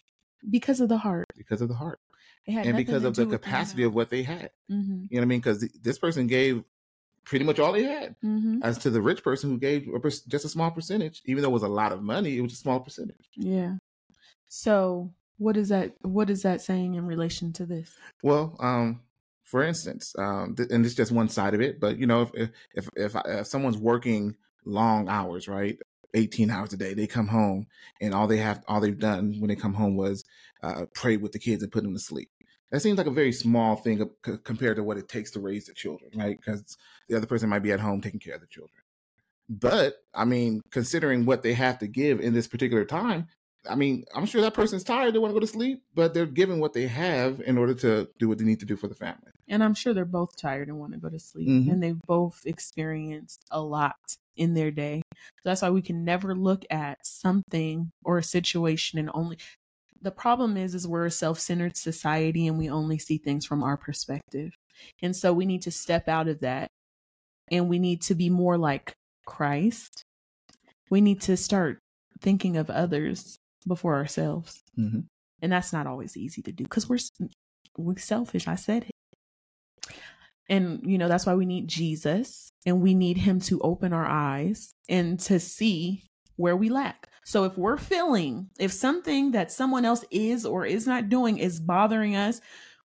Because 0.49 0.81
of 0.81 0.89
the 0.89 0.99
heart. 0.99 1.25
because 1.37 1.61
of 1.61 1.69
the 1.69 1.75
heart 1.75 1.99
and 2.47 2.77
because 2.77 3.03
of 3.03 3.17
the 3.17 3.27
capacity 3.27 3.83
of 3.83 3.95
what 3.95 4.11
they 4.11 4.23
had. 4.23 4.51
hmm 4.69 5.05
You 5.09 5.17
know 5.17 5.21
what 5.21 5.23
I 5.23 5.25
mean? 5.27 5.41
Because 5.41 5.61
this 5.83 5.99
person 5.99 6.27
gave 6.27 6.63
pretty 7.27 7.45
much 7.45 7.59
all 7.59 7.73
they 7.73 7.85
had, 7.85 8.17
hmm 8.23 8.61
as 8.63 8.79
to 8.79 8.89
the 8.89 9.03
rich 9.03 9.23
person 9.23 9.51
who 9.51 9.59
gave 9.59 9.87
a, 9.95 10.01
per- 10.01 10.09
just 10.09 10.47
a 10.47 10.49
small 10.49 10.71
percentage, 10.71 11.21
even 11.27 11.43
though 11.43 11.51
it 11.51 11.53
was 11.53 11.63
a 11.63 11.69
lot 11.69 11.93
of 11.93 12.03
money, 12.03 12.39
it 12.39 12.41
was 12.41 12.55
a 12.55 12.57
small 12.57 12.81
percentage. 12.81 13.29
Yeah. 13.37 13.75
So 14.49 15.13
what 15.39 15.57
is 15.57 15.69
that 15.69 15.93
what 16.03 16.31
is 16.31 16.43
that 16.43 16.63
saying 16.63 16.95
in 16.95 17.07
relation 17.07 17.53
to 17.55 17.67
this? 17.67 17.93
Well, 18.23 18.57
um, 18.61 19.03
for 19.45 19.63
instance, 19.63 20.15
um, 20.19 20.55
th- 20.57 20.71
and 20.71 20.85
it's 20.87 20.95
just 20.95 21.13
one 21.13 21.29
side 21.29 21.53
of 21.55 21.61
it, 21.61 21.79
but 21.81 21.99
you 21.99 22.07
know, 22.07 22.23
if 22.23 22.51
if 22.75 22.89
if, 22.97 23.17
I- 23.17 23.23
if 23.41 23.47
someone's 23.47 23.77
working 23.79 24.37
long 24.65 25.09
hours, 25.09 25.47
right, 25.49 25.79
eighteen 26.15 26.51
hours 26.51 26.73
a 26.73 26.77
day, 26.77 26.95
they 26.95 27.07
come 27.07 27.29
home 27.29 27.67
and 28.01 28.15
all 28.15 28.27
they 28.27 28.39
have, 28.39 28.63
all 28.69 28.81
they've 28.81 28.99
done 28.99 29.37
when 29.39 29.49
they 29.49 29.57
come 29.57 29.75
home 29.75 29.97
was 29.97 30.25
uh, 30.63 30.87
pray 30.95 31.17
with 31.17 31.33
the 31.33 31.39
kids 31.39 31.63
and 31.63 31.71
put 31.71 31.83
them 31.83 31.93
to 31.93 32.01
sleep. 32.01 32.31
That 32.71 32.81
seems 32.81 32.99
like 32.99 33.07
a 33.07 33.13
very 33.13 33.33
small 33.33 33.77
thing 33.77 34.11
c- 34.25 34.33
compared 34.43 34.77
to 34.77 34.83
what 34.83 34.99
it 34.99 35.09
takes 35.09 35.31
to 35.33 35.41
raise 35.41 35.67
the 35.67 35.75
children, 35.75 36.11
right? 36.15 36.37
Because 36.37 36.77
the 37.09 37.17
other 37.17 37.27
person 37.27 37.49
might 37.49 37.63
be 37.63 37.73
at 37.73 37.81
home 37.81 38.01
taking 38.01 38.21
care 38.21 38.35
of 38.35 38.41
the 38.41 38.47
children. 38.49 38.83
But 39.49 39.95
I 40.13 40.25
mean, 40.25 40.61
considering 40.73 41.25
what 41.25 41.43
they 41.43 41.55
have 41.55 41.79
to 41.79 41.87
give 41.87 42.21
in 42.21 42.35
this 42.35 42.49
particular 42.49 42.85
time, 42.85 43.29
I 43.69 43.75
mean, 43.77 44.05
I'm 44.15 44.27
sure 44.27 44.41
that 44.43 44.55
person's 44.55 44.85
tired. 44.85 45.15
They 45.15 45.19
want 45.19 45.31
to 45.31 45.35
go 45.35 45.41
to 45.41 45.47
sleep, 45.47 45.83
but 45.95 46.15
they're 46.15 46.27
giving 46.27 46.61
what 46.61 46.73
they 46.73 46.87
have 46.89 47.41
in 47.41 47.59
order 47.59 47.75
to 47.75 48.09
do 48.19 48.29
what 48.29 48.39
they 48.39 48.45
need 48.45 48.61
to 48.61 48.67
do 48.67 48.77
for 48.77 48.89
the 48.89 48.95
family. 48.95 49.31
And 49.49 49.63
I'm 49.63 49.75
sure 49.75 49.95
they're 49.95 50.05
both 50.05 50.37
tired 50.37 50.69
and 50.69 50.79
want 50.79 50.93
to 50.93 50.99
go 50.99 51.09
to 51.09 51.19
sleep. 51.21 51.49
Mhm. 51.49 51.71
And 51.73 51.83
they've 51.83 52.01
both 52.07 52.43
experienced 52.45 53.45
a 53.51 53.61
lot 53.61 53.97
in 54.37 54.55
their 54.55 54.71
day. 54.71 55.03
So 55.15 55.51
that's 55.51 55.63
why 55.63 55.71
we 55.71 55.83
can 55.83 56.05
never 56.05 56.35
look 56.35 56.65
at 56.71 57.05
something 57.07 57.91
or 58.05 58.19
a 58.19 58.23
situation 58.25 58.99
and 58.99 59.11
only 59.15 59.39
the 60.07 60.13
problem 60.13 60.57
is 60.57 60.73
is 60.73 60.87
we're 60.87 61.07
a 61.07 61.11
self-centered 61.11 61.77
society 61.77 62.47
and 62.47 62.57
we 62.57 62.71
only 62.71 62.97
see 62.97 63.19
things 63.19 63.45
from 63.45 63.65
our 63.65 63.77
perspective. 63.77 64.53
And 65.03 65.17
so 65.17 65.33
we 65.33 65.45
need 65.45 65.63
to 65.63 65.73
step 65.73 66.07
out 66.07 66.29
of 66.29 66.43
that 66.43 66.69
and 67.51 67.69
we 67.69 67.81
need 67.81 68.03
to 68.03 68.15
be 68.15 68.31
more 68.31 68.57
like 68.57 68.95
Christ. 69.27 70.05
We 70.91 71.01
need 71.01 71.23
to 71.23 71.37
start 71.37 71.81
thinking 72.21 72.57
of 72.57 72.71
others 72.71 73.37
before 73.67 73.97
ourselves. 73.97 74.63
Mm-hmm. 74.79 75.01
And 75.43 75.53
that's 75.53 75.73
not 75.73 75.89
always 75.89 76.17
easy 76.17 76.41
to 76.43 76.53
do 76.53 76.63
because 76.63 76.89
we're 76.89 77.01
we're 77.77 77.99
selfish. 77.99 78.47
I 78.47 78.55
said 78.55 78.85
it. 78.85 79.97
And 80.49 80.83
you 80.85 80.99
know, 80.99 81.09
that's 81.09 81.27
why 81.27 81.35
we 81.35 81.47
need 81.47 81.67
Jesus 81.67 82.49
and 82.65 82.81
we 82.81 82.95
need 82.95 83.19
him 83.19 83.41
to 83.41 83.61
open 83.61 83.93
our 83.93 84.07
eyes 84.07 84.71
and 84.89 85.19
to 85.21 85.41
see 85.41 86.05
where 86.37 86.57
we 86.57 86.69
lack. 86.69 87.09
So 87.27 87.43
if 87.43 87.59
we're 87.59 87.77
feeling 87.77 88.49
if 88.57 88.73
something 88.73 89.33
that 89.33 89.51
someone 89.51 89.85
else 89.85 90.05
is 90.13 90.47
or 90.47 90.65
is 90.65 90.87
not 90.87 91.09
doing 91.09 91.39
is 91.39 91.59
bothering 91.59 92.15
us, 92.15 92.41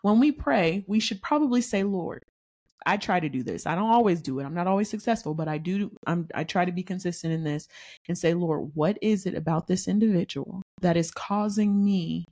when 0.02 0.20
we 0.20 0.30
pray, 0.30 0.84
we 0.86 1.00
should 1.00 1.22
probably 1.22 1.62
say, 1.62 1.82
"Lord, 1.84 2.22
I 2.84 2.98
try 2.98 3.18
to 3.18 3.30
do 3.30 3.42
this. 3.42 3.66
I 3.66 3.74
don't 3.74 3.90
always 3.90 4.20
do 4.20 4.38
it. 4.38 4.44
I'm 4.44 4.54
not 4.54 4.66
always 4.66 4.90
successful, 4.90 5.32
but 5.34 5.48
I 5.48 5.56
do 5.56 5.90
I'm 6.06 6.28
I 6.34 6.44
try 6.44 6.66
to 6.66 6.72
be 6.72 6.82
consistent 6.82 7.32
in 7.32 7.44
this 7.44 7.66
and 8.08 8.16
say, 8.18 8.34
"Lord, 8.34 8.72
what 8.74 8.98
is 9.00 9.24
it 9.24 9.34
about 9.34 9.68
this 9.68 9.88
individual 9.88 10.62
that 10.82 10.98
is 10.98 11.10
causing 11.10 11.82
me 11.82 12.26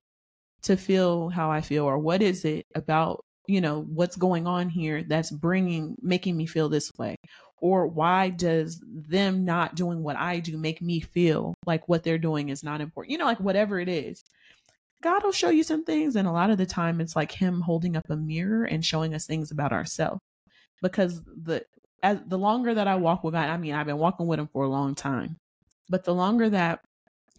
to 0.65 0.77
feel 0.77 1.31
how 1.31 1.51
I 1.51 1.63
feel 1.63 1.85
or 1.85 1.99
what 1.99 2.21
is 2.23 2.45
it 2.45 2.67
about, 2.75 3.25
you 3.49 3.61
know, 3.63 3.83
what's 3.83 4.17
going 4.17 4.47
on 4.47 4.69
here 4.69 5.03
that's 5.05 5.31
bringing 5.31 5.97
making 6.03 6.37
me 6.37 6.45
feel 6.47 6.69
this 6.69 6.93
way?" 6.99 7.17
Or 7.65 7.87
why 7.87 8.29
does 8.29 8.79
them 8.87 9.47
not 9.47 9.75
doing 9.75 10.03
what 10.03 10.17
I 10.17 10.39
do 10.39 10.59
make 10.59 10.83
me 10.83 11.01
feel 11.01 11.55
like 11.65 11.89
what 11.89 12.03
they're 12.03 12.19
doing 12.19 12.51
is 12.51 12.63
not 12.63 12.83
important? 12.83 13.11
You 13.11 13.17
know, 13.17 13.25
like 13.25 13.41
whatever 13.41 13.81
it 13.81 13.89
is. 13.89 14.23
God 15.01 15.25
will 15.25 15.33
show 15.33 15.49
you 15.49 15.63
some 15.63 15.83
things. 15.83 16.15
And 16.15 16.29
a 16.29 16.33
lot 16.33 16.51
of 16.51 16.59
the 16.59 16.67
time, 16.67 17.01
it's 17.01 17.17
like 17.17 17.33
Him 17.33 17.63
holding 17.63 17.97
up 17.97 18.05
a 18.11 18.17
mirror 18.17 18.65
and 18.65 18.85
showing 18.85 19.15
us 19.15 19.25
things 19.25 19.51
about 19.51 19.73
ourselves. 19.73 20.21
Because 20.83 21.23
the 21.25 21.65
as 22.03 22.21
the 22.27 22.37
longer 22.37 22.75
that 22.75 22.87
I 22.87 22.97
walk 22.97 23.25
with 23.25 23.33
God, 23.33 23.49
I 23.49 23.57
mean, 23.57 23.73
I've 23.73 23.87
been 23.87 23.97
walking 23.97 24.27
with 24.27 24.41
Him 24.41 24.51
for 24.53 24.65
a 24.65 24.69
long 24.69 24.95
time, 24.95 25.39
but 25.89 26.05
the 26.05 26.15
longer 26.15 26.51
that 26.51 26.81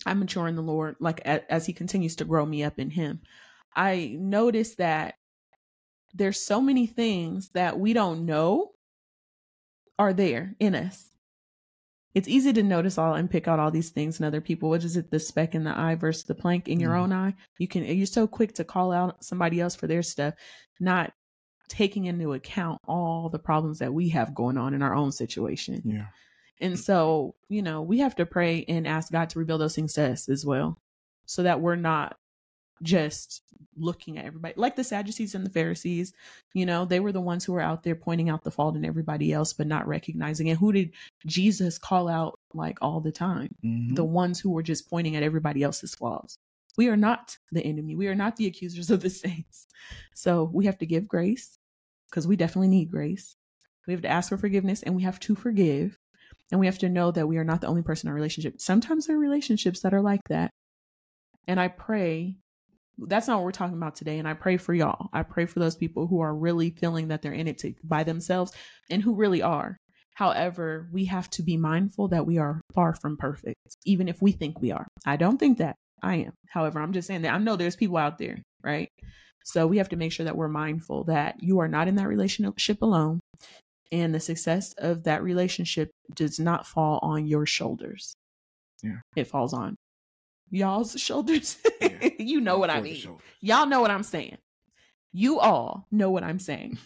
I 0.07 0.15
mature 0.15 0.47
in 0.47 0.55
the 0.55 0.63
Lord, 0.63 0.95
like 0.99 1.21
as, 1.23 1.41
as 1.51 1.65
He 1.67 1.73
continues 1.73 2.15
to 2.15 2.25
grow 2.25 2.47
me 2.47 2.63
up 2.63 2.79
in 2.79 2.89
Him, 2.89 3.21
I 3.75 4.17
notice 4.19 4.73
that 4.77 5.17
there's 6.15 6.39
so 6.39 6.61
many 6.61 6.87
things 6.87 7.49
that 7.49 7.79
we 7.79 7.93
don't 7.93 8.25
know 8.25 8.71
are 9.97 10.13
there 10.13 10.55
in 10.59 10.75
us 10.75 11.11
it's 12.15 12.29
easy 12.29 12.53
to 12.53 12.63
notice 12.63 12.97
all 12.97 13.13
and 13.13 13.29
pick 13.29 13.47
out 13.47 13.59
all 13.59 13.71
these 13.71 13.89
things 13.89 14.19
in 14.19 14.25
other 14.25 14.39
people. 14.39 14.69
What 14.69 14.85
is 14.85 14.95
it? 14.95 15.11
The 15.11 15.19
speck 15.19 15.53
in 15.53 15.65
the 15.65 15.77
eye 15.77 15.95
versus 15.95 16.23
the 16.23 16.33
plank 16.33 16.69
in 16.69 16.79
your 16.79 16.93
mm-hmm. 16.93 17.11
own 17.11 17.13
eye. 17.13 17.35
You 17.59 17.67
can, 17.67 17.83
you're 17.83 18.05
so 18.05 18.25
quick 18.25 18.53
to 18.53 18.63
call 18.63 18.93
out 18.93 19.23
somebody 19.23 19.59
else 19.59 19.75
for 19.75 19.85
their 19.85 20.01
stuff, 20.01 20.33
not 20.79 21.11
taking 21.67 22.05
into 22.05 22.31
account 22.31 22.79
all 22.87 23.27
the 23.27 23.37
problems 23.37 23.79
that 23.79 23.93
we 23.93 24.09
have 24.09 24.33
going 24.33 24.57
on 24.57 24.73
in 24.73 24.81
our 24.81 24.95
own 24.95 25.11
situation. 25.11 25.81
Yeah. 25.83 26.05
And 26.61 26.79
so, 26.79 27.35
you 27.49 27.61
know, 27.61 27.81
we 27.81 27.99
have 27.99 28.15
to 28.15 28.25
pray 28.25 28.63
and 28.69 28.87
ask 28.87 29.11
God 29.11 29.29
to 29.31 29.39
reveal 29.39 29.57
those 29.57 29.75
things 29.75 29.93
to 29.93 30.11
us 30.11 30.29
as 30.29 30.45
well 30.45 30.79
so 31.25 31.43
that 31.43 31.59
we're 31.59 31.75
not 31.75 32.17
just 32.81 33.41
looking 33.77 34.17
at 34.17 34.25
everybody 34.25 34.53
like 34.57 34.75
the 34.75 34.83
Sadducees 34.83 35.35
and 35.35 35.45
the 35.45 35.49
Pharisees, 35.49 36.13
you 36.53 36.65
know, 36.65 36.85
they 36.85 36.99
were 36.99 37.11
the 37.11 37.21
ones 37.21 37.45
who 37.45 37.53
were 37.53 37.61
out 37.61 37.83
there 37.83 37.95
pointing 37.95 38.29
out 38.29 38.43
the 38.43 38.51
fault 38.51 38.75
in 38.75 38.85
everybody 38.85 39.31
else, 39.31 39.53
but 39.53 39.67
not 39.67 39.87
recognizing 39.87 40.47
it. 40.47 40.57
Who 40.57 40.71
did 40.71 40.91
Jesus 41.25 41.77
call 41.77 42.07
out 42.07 42.39
like 42.53 42.77
all 42.81 42.99
the 42.99 43.11
time? 43.11 43.55
Mm-hmm. 43.63 43.95
The 43.95 44.05
ones 44.05 44.39
who 44.39 44.51
were 44.51 44.63
just 44.63 44.89
pointing 44.89 45.15
at 45.15 45.23
everybody 45.23 45.63
else's 45.63 45.95
flaws. 45.95 46.37
We 46.77 46.89
are 46.89 46.97
not 46.97 47.37
the 47.51 47.63
enemy. 47.63 47.95
We 47.95 48.07
are 48.07 48.15
not 48.15 48.35
the 48.35 48.47
accusers 48.47 48.91
of 48.91 49.01
the 49.01 49.09
saints. 49.09 49.67
So 50.13 50.49
we 50.53 50.65
have 50.65 50.77
to 50.79 50.85
give 50.85 51.07
grace 51.07 51.57
because 52.09 52.27
we 52.27 52.35
definitely 52.35 52.67
need 52.67 52.91
grace. 52.91 53.35
We 53.87 53.93
have 53.93 54.01
to 54.01 54.09
ask 54.09 54.29
for 54.29 54.37
forgiveness 54.37 54.83
and 54.83 54.95
we 54.95 55.03
have 55.03 55.19
to 55.21 55.35
forgive. 55.35 55.97
And 56.51 56.59
we 56.59 56.65
have 56.67 56.79
to 56.79 56.89
know 56.89 57.11
that 57.11 57.27
we 57.27 57.37
are 57.37 57.43
not 57.43 57.61
the 57.61 57.67
only 57.67 57.81
person 57.81 58.07
in 58.07 58.11
a 58.11 58.15
relationship. 58.15 58.59
Sometimes 58.59 59.07
there 59.07 59.15
are 59.15 59.19
relationships 59.19 59.79
that 59.81 59.93
are 59.93 60.01
like 60.01 60.21
that. 60.29 60.51
And 61.47 61.59
I 61.59 61.69
pray 61.69 62.37
that's 62.97 63.27
not 63.27 63.37
what 63.37 63.45
we're 63.45 63.51
talking 63.51 63.77
about 63.77 63.95
today. 63.95 64.19
And 64.19 64.27
I 64.27 64.33
pray 64.33 64.57
for 64.57 64.73
y'all. 64.73 65.09
I 65.13 65.23
pray 65.23 65.45
for 65.45 65.59
those 65.59 65.75
people 65.75 66.07
who 66.07 66.21
are 66.21 66.33
really 66.33 66.71
feeling 66.71 67.09
that 67.09 67.21
they're 67.21 67.33
in 67.33 67.47
it 67.47 67.57
to, 67.59 67.73
by 67.83 68.03
themselves 68.03 68.51
and 68.89 69.01
who 69.01 69.15
really 69.15 69.41
are. 69.41 69.77
However, 70.15 70.87
we 70.93 71.05
have 71.05 71.29
to 71.31 71.43
be 71.43 71.57
mindful 71.57 72.07
that 72.09 72.25
we 72.25 72.37
are 72.37 72.61
far 72.73 72.95
from 72.95 73.17
perfect, 73.17 73.57
even 73.85 74.07
if 74.07 74.21
we 74.21 74.31
think 74.31 74.61
we 74.61 74.71
are. 74.71 74.87
I 75.05 75.17
don't 75.17 75.37
think 75.37 75.57
that 75.57 75.75
I 76.01 76.15
am. 76.15 76.33
However, 76.47 76.79
I'm 76.79 76.93
just 76.93 77.07
saying 77.07 77.23
that 77.23 77.33
I 77.33 77.37
know 77.37 77.57
there's 77.57 77.75
people 77.75 77.97
out 77.97 78.17
there, 78.17 78.41
right? 78.63 78.87
So 79.43 79.67
we 79.67 79.77
have 79.77 79.89
to 79.89 79.97
make 79.97 80.11
sure 80.11 80.23
that 80.23 80.37
we're 80.37 80.47
mindful 80.47 81.03
that 81.05 81.35
you 81.41 81.59
are 81.59 81.67
not 81.67 81.87
in 81.87 81.95
that 81.95 82.07
relationship 82.07 82.81
alone. 82.81 83.19
And 83.91 84.15
the 84.15 84.19
success 84.19 84.73
of 84.77 85.03
that 85.03 85.21
relationship 85.21 85.91
does 86.15 86.39
not 86.39 86.65
fall 86.65 86.99
on 87.03 87.27
your 87.27 87.45
shoulders. 87.45 88.15
Yeah. 88.81 88.99
It 89.15 89.27
falls 89.27 89.53
on 89.53 89.75
y'all's 90.49 90.93
shoulders. 90.99 91.57
Yeah. 91.81 92.09
you 92.19 92.41
know 92.41 92.57
what 92.57 92.69
I 92.69 92.81
mean. 92.81 93.17
Y'all 93.41 93.65
know 93.65 93.81
what 93.81 93.91
I'm 93.91 94.03
saying. 94.03 94.37
You 95.11 95.39
all 95.39 95.87
know 95.91 96.09
what 96.09 96.23
I'm 96.23 96.39
saying. 96.39 96.77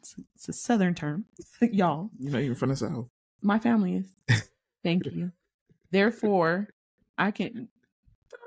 It's, 0.00 0.14
it's 0.34 0.48
a 0.48 0.52
southern 0.52 0.94
term, 0.94 1.26
y'all. 1.60 2.10
You're 2.18 2.32
not 2.32 2.42
even 2.42 2.56
from 2.56 2.70
the 2.70 2.76
south. 2.76 3.06
My 3.42 3.58
family 3.58 3.96
is. 4.28 4.42
Thank 4.82 5.06
you. 5.06 5.32
Therefore, 5.90 6.68
I 7.16 7.30
can. 7.30 7.68
For 8.28 8.38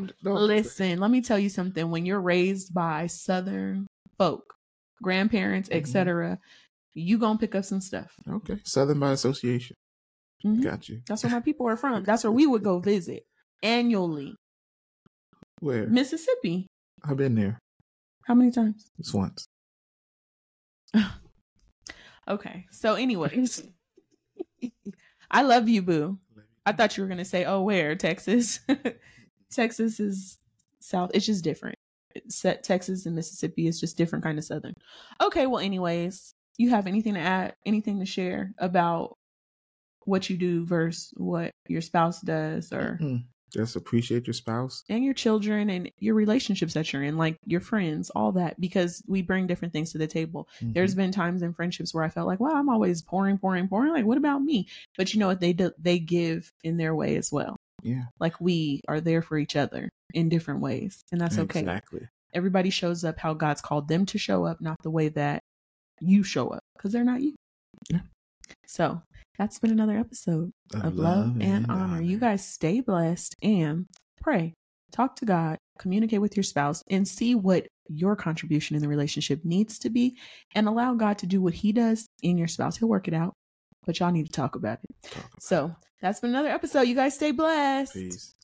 real. 0.00 0.08
No, 0.22 0.34
Listen, 0.34 1.00
let 1.00 1.10
me 1.10 1.20
tell 1.20 1.38
you 1.38 1.48
something. 1.48 1.90
When 1.90 2.06
you're 2.06 2.20
raised 2.20 2.72
by 2.72 3.08
southern 3.08 3.86
folk, 4.16 4.54
grandparents, 5.02 5.68
mm-hmm. 5.68 5.78
etc., 5.78 6.38
you 6.94 7.18
gonna 7.18 7.38
pick 7.38 7.54
up 7.54 7.64
some 7.64 7.80
stuff. 7.80 8.14
Okay, 8.28 8.58
Southern 8.64 9.00
by 9.00 9.12
association. 9.12 9.76
Mm-hmm. 10.44 10.62
Got 10.62 10.88
you. 10.88 11.02
That's 11.06 11.24
where 11.24 11.32
my 11.32 11.40
people 11.40 11.68
are 11.68 11.76
from. 11.76 12.04
That's 12.04 12.24
where 12.24 12.32
we 12.32 12.46
would 12.46 12.62
go 12.62 12.78
visit 12.78 13.26
annually. 13.62 14.34
Where? 15.60 15.86
Mississippi. 15.86 16.66
I've 17.04 17.16
been 17.16 17.34
there. 17.34 17.58
How 18.24 18.34
many 18.34 18.50
times? 18.50 18.90
Just 18.98 19.14
once. 19.14 19.46
okay. 22.28 22.66
So, 22.70 22.94
anyways, 22.94 23.66
I 25.30 25.42
love 25.42 25.68
you, 25.68 25.82
boo. 25.82 26.18
I 26.64 26.72
thought 26.72 26.96
you 26.96 27.02
were 27.02 27.08
gonna 27.08 27.24
say, 27.24 27.44
"Oh, 27.44 27.62
where 27.62 27.96
Texas?" 27.96 28.60
Texas 29.50 30.00
is 30.00 30.38
south. 30.80 31.10
It's 31.14 31.26
just 31.26 31.44
different. 31.44 31.76
Set 32.28 32.62
Texas 32.62 33.06
and 33.06 33.16
Mississippi 33.16 33.66
is 33.66 33.80
just 33.80 33.96
different 33.96 34.24
kind 34.24 34.38
of 34.38 34.44
southern. 34.44 34.74
Okay. 35.20 35.46
Well, 35.46 35.60
anyways, 35.60 36.34
you 36.58 36.70
have 36.70 36.86
anything 36.86 37.14
to 37.14 37.20
add? 37.20 37.54
Anything 37.66 38.00
to 38.00 38.06
share 38.06 38.52
about 38.58 39.16
what 40.04 40.28
you 40.28 40.36
do 40.36 40.64
versus 40.66 41.12
what 41.16 41.50
your 41.68 41.80
spouse 41.80 42.20
does, 42.20 42.72
or? 42.72 42.98
Mm-hmm. 43.00 43.16
Just 43.52 43.76
appreciate 43.76 44.26
your 44.26 44.34
spouse 44.34 44.82
and 44.88 45.04
your 45.04 45.12
children 45.14 45.68
and 45.68 45.90
your 45.98 46.14
relationships 46.14 46.72
that 46.74 46.92
you're 46.92 47.02
in, 47.02 47.18
like 47.18 47.36
your 47.44 47.60
friends, 47.60 48.10
all 48.10 48.32
that, 48.32 48.58
because 48.60 49.02
we 49.06 49.20
bring 49.20 49.46
different 49.46 49.74
things 49.74 49.92
to 49.92 49.98
the 49.98 50.06
table. 50.06 50.48
Mm-hmm. 50.56 50.72
There's 50.72 50.94
been 50.94 51.12
times 51.12 51.42
in 51.42 51.52
friendships 51.52 51.92
where 51.92 52.04
I 52.04 52.08
felt 52.08 52.26
like, 52.26 52.40
well, 52.40 52.54
I'm 52.54 52.70
always 52.70 53.02
pouring, 53.02 53.36
pouring, 53.36 53.68
pouring. 53.68 53.92
Like, 53.92 54.06
what 54.06 54.16
about 54.16 54.42
me? 54.42 54.68
But 54.96 55.12
you 55.12 55.20
know 55.20 55.26
what? 55.26 55.40
They 55.40 55.52
do, 55.52 55.70
they 55.78 55.98
give 55.98 56.50
in 56.64 56.78
their 56.78 56.94
way 56.94 57.16
as 57.16 57.30
well. 57.30 57.56
Yeah. 57.82 58.04
Like 58.18 58.40
we 58.40 58.80
are 58.88 59.00
there 59.00 59.22
for 59.22 59.36
each 59.36 59.56
other 59.56 59.90
in 60.14 60.28
different 60.28 60.60
ways. 60.60 61.02
And 61.10 61.20
that's 61.20 61.38
okay. 61.38 61.60
Exactly. 61.60 62.08
Everybody 62.32 62.70
shows 62.70 63.04
up 63.04 63.18
how 63.18 63.34
God's 63.34 63.60
called 63.60 63.88
them 63.88 64.06
to 64.06 64.18
show 64.18 64.46
up, 64.46 64.60
not 64.60 64.76
the 64.82 64.90
way 64.90 65.08
that 65.08 65.42
you 66.00 66.22
show 66.22 66.48
up, 66.48 66.62
because 66.76 66.92
they're 66.92 67.04
not 67.04 67.20
you. 67.20 67.34
Yeah. 67.90 68.00
So 68.66 69.02
that's 69.38 69.58
been 69.58 69.70
another 69.70 69.98
episode 69.98 70.52
of, 70.74 70.84
of 70.84 70.96
Love, 70.96 71.26
Love, 71.26 71.40
and, 71.40 71.66
honor. 71.68 71.82
honor. 71.82 72.02
You 72.02 72.18
guys 72.18 72.46
stay 72.46 72.80
blessed 72.80 73.34
and 73.42 73.86
pray. 74.20 74.54
Talk 74.92 75.16
to 75.16 75.24
God, 75.24 75.58
communicate 75.78 76.20
with 76.20 76.36
your 76.36 76.44
spouse, 76.44 76.82
and 76.90 77.08
see 77.08 77.34
what 77.34 77.66
your 77.88 78.14
contribution 78.14 78.76
in 78.76 78.82
the 78.82 78.88
relationship 78.88 79.40
needs 79.44 79.78
to 79.80 79.90
be, 79.90 80.16
and 80.54 80.68
allow 80.68 80.94
God 80.94 81.18
to 81.18 81.26
do 81.26 81.40
what 81.40 81.54
He 81.54 81.72
does 81.72 82.06
in 82.22 82.36
your 82.36 82.48
spouse. 82.48 82.76
He'll 82.76 82.88
work 82.88 83.08
it 83.08 83.14
out, 83.14 83.34
but 83.86 83.98
y'all 83.98 84.12
need 84.12 84.26
to 84.26 84.32
talk 84.32 84.54
about 84.54 84.78
it. 84.84 85.10
Talk 85.10 85.24
about 85.24 85.42
so 85.42 85.64
it. 85.66 85.72
that's 86.02 86.20
been 86.20 86.30
another 86.30 86.50
episode. 86.50 86.82
You 86.82 86.94
guys 86.94 87.14
stay 87.14 87.30
blessed. 87.32 87.94
Peace. 87.94 88.34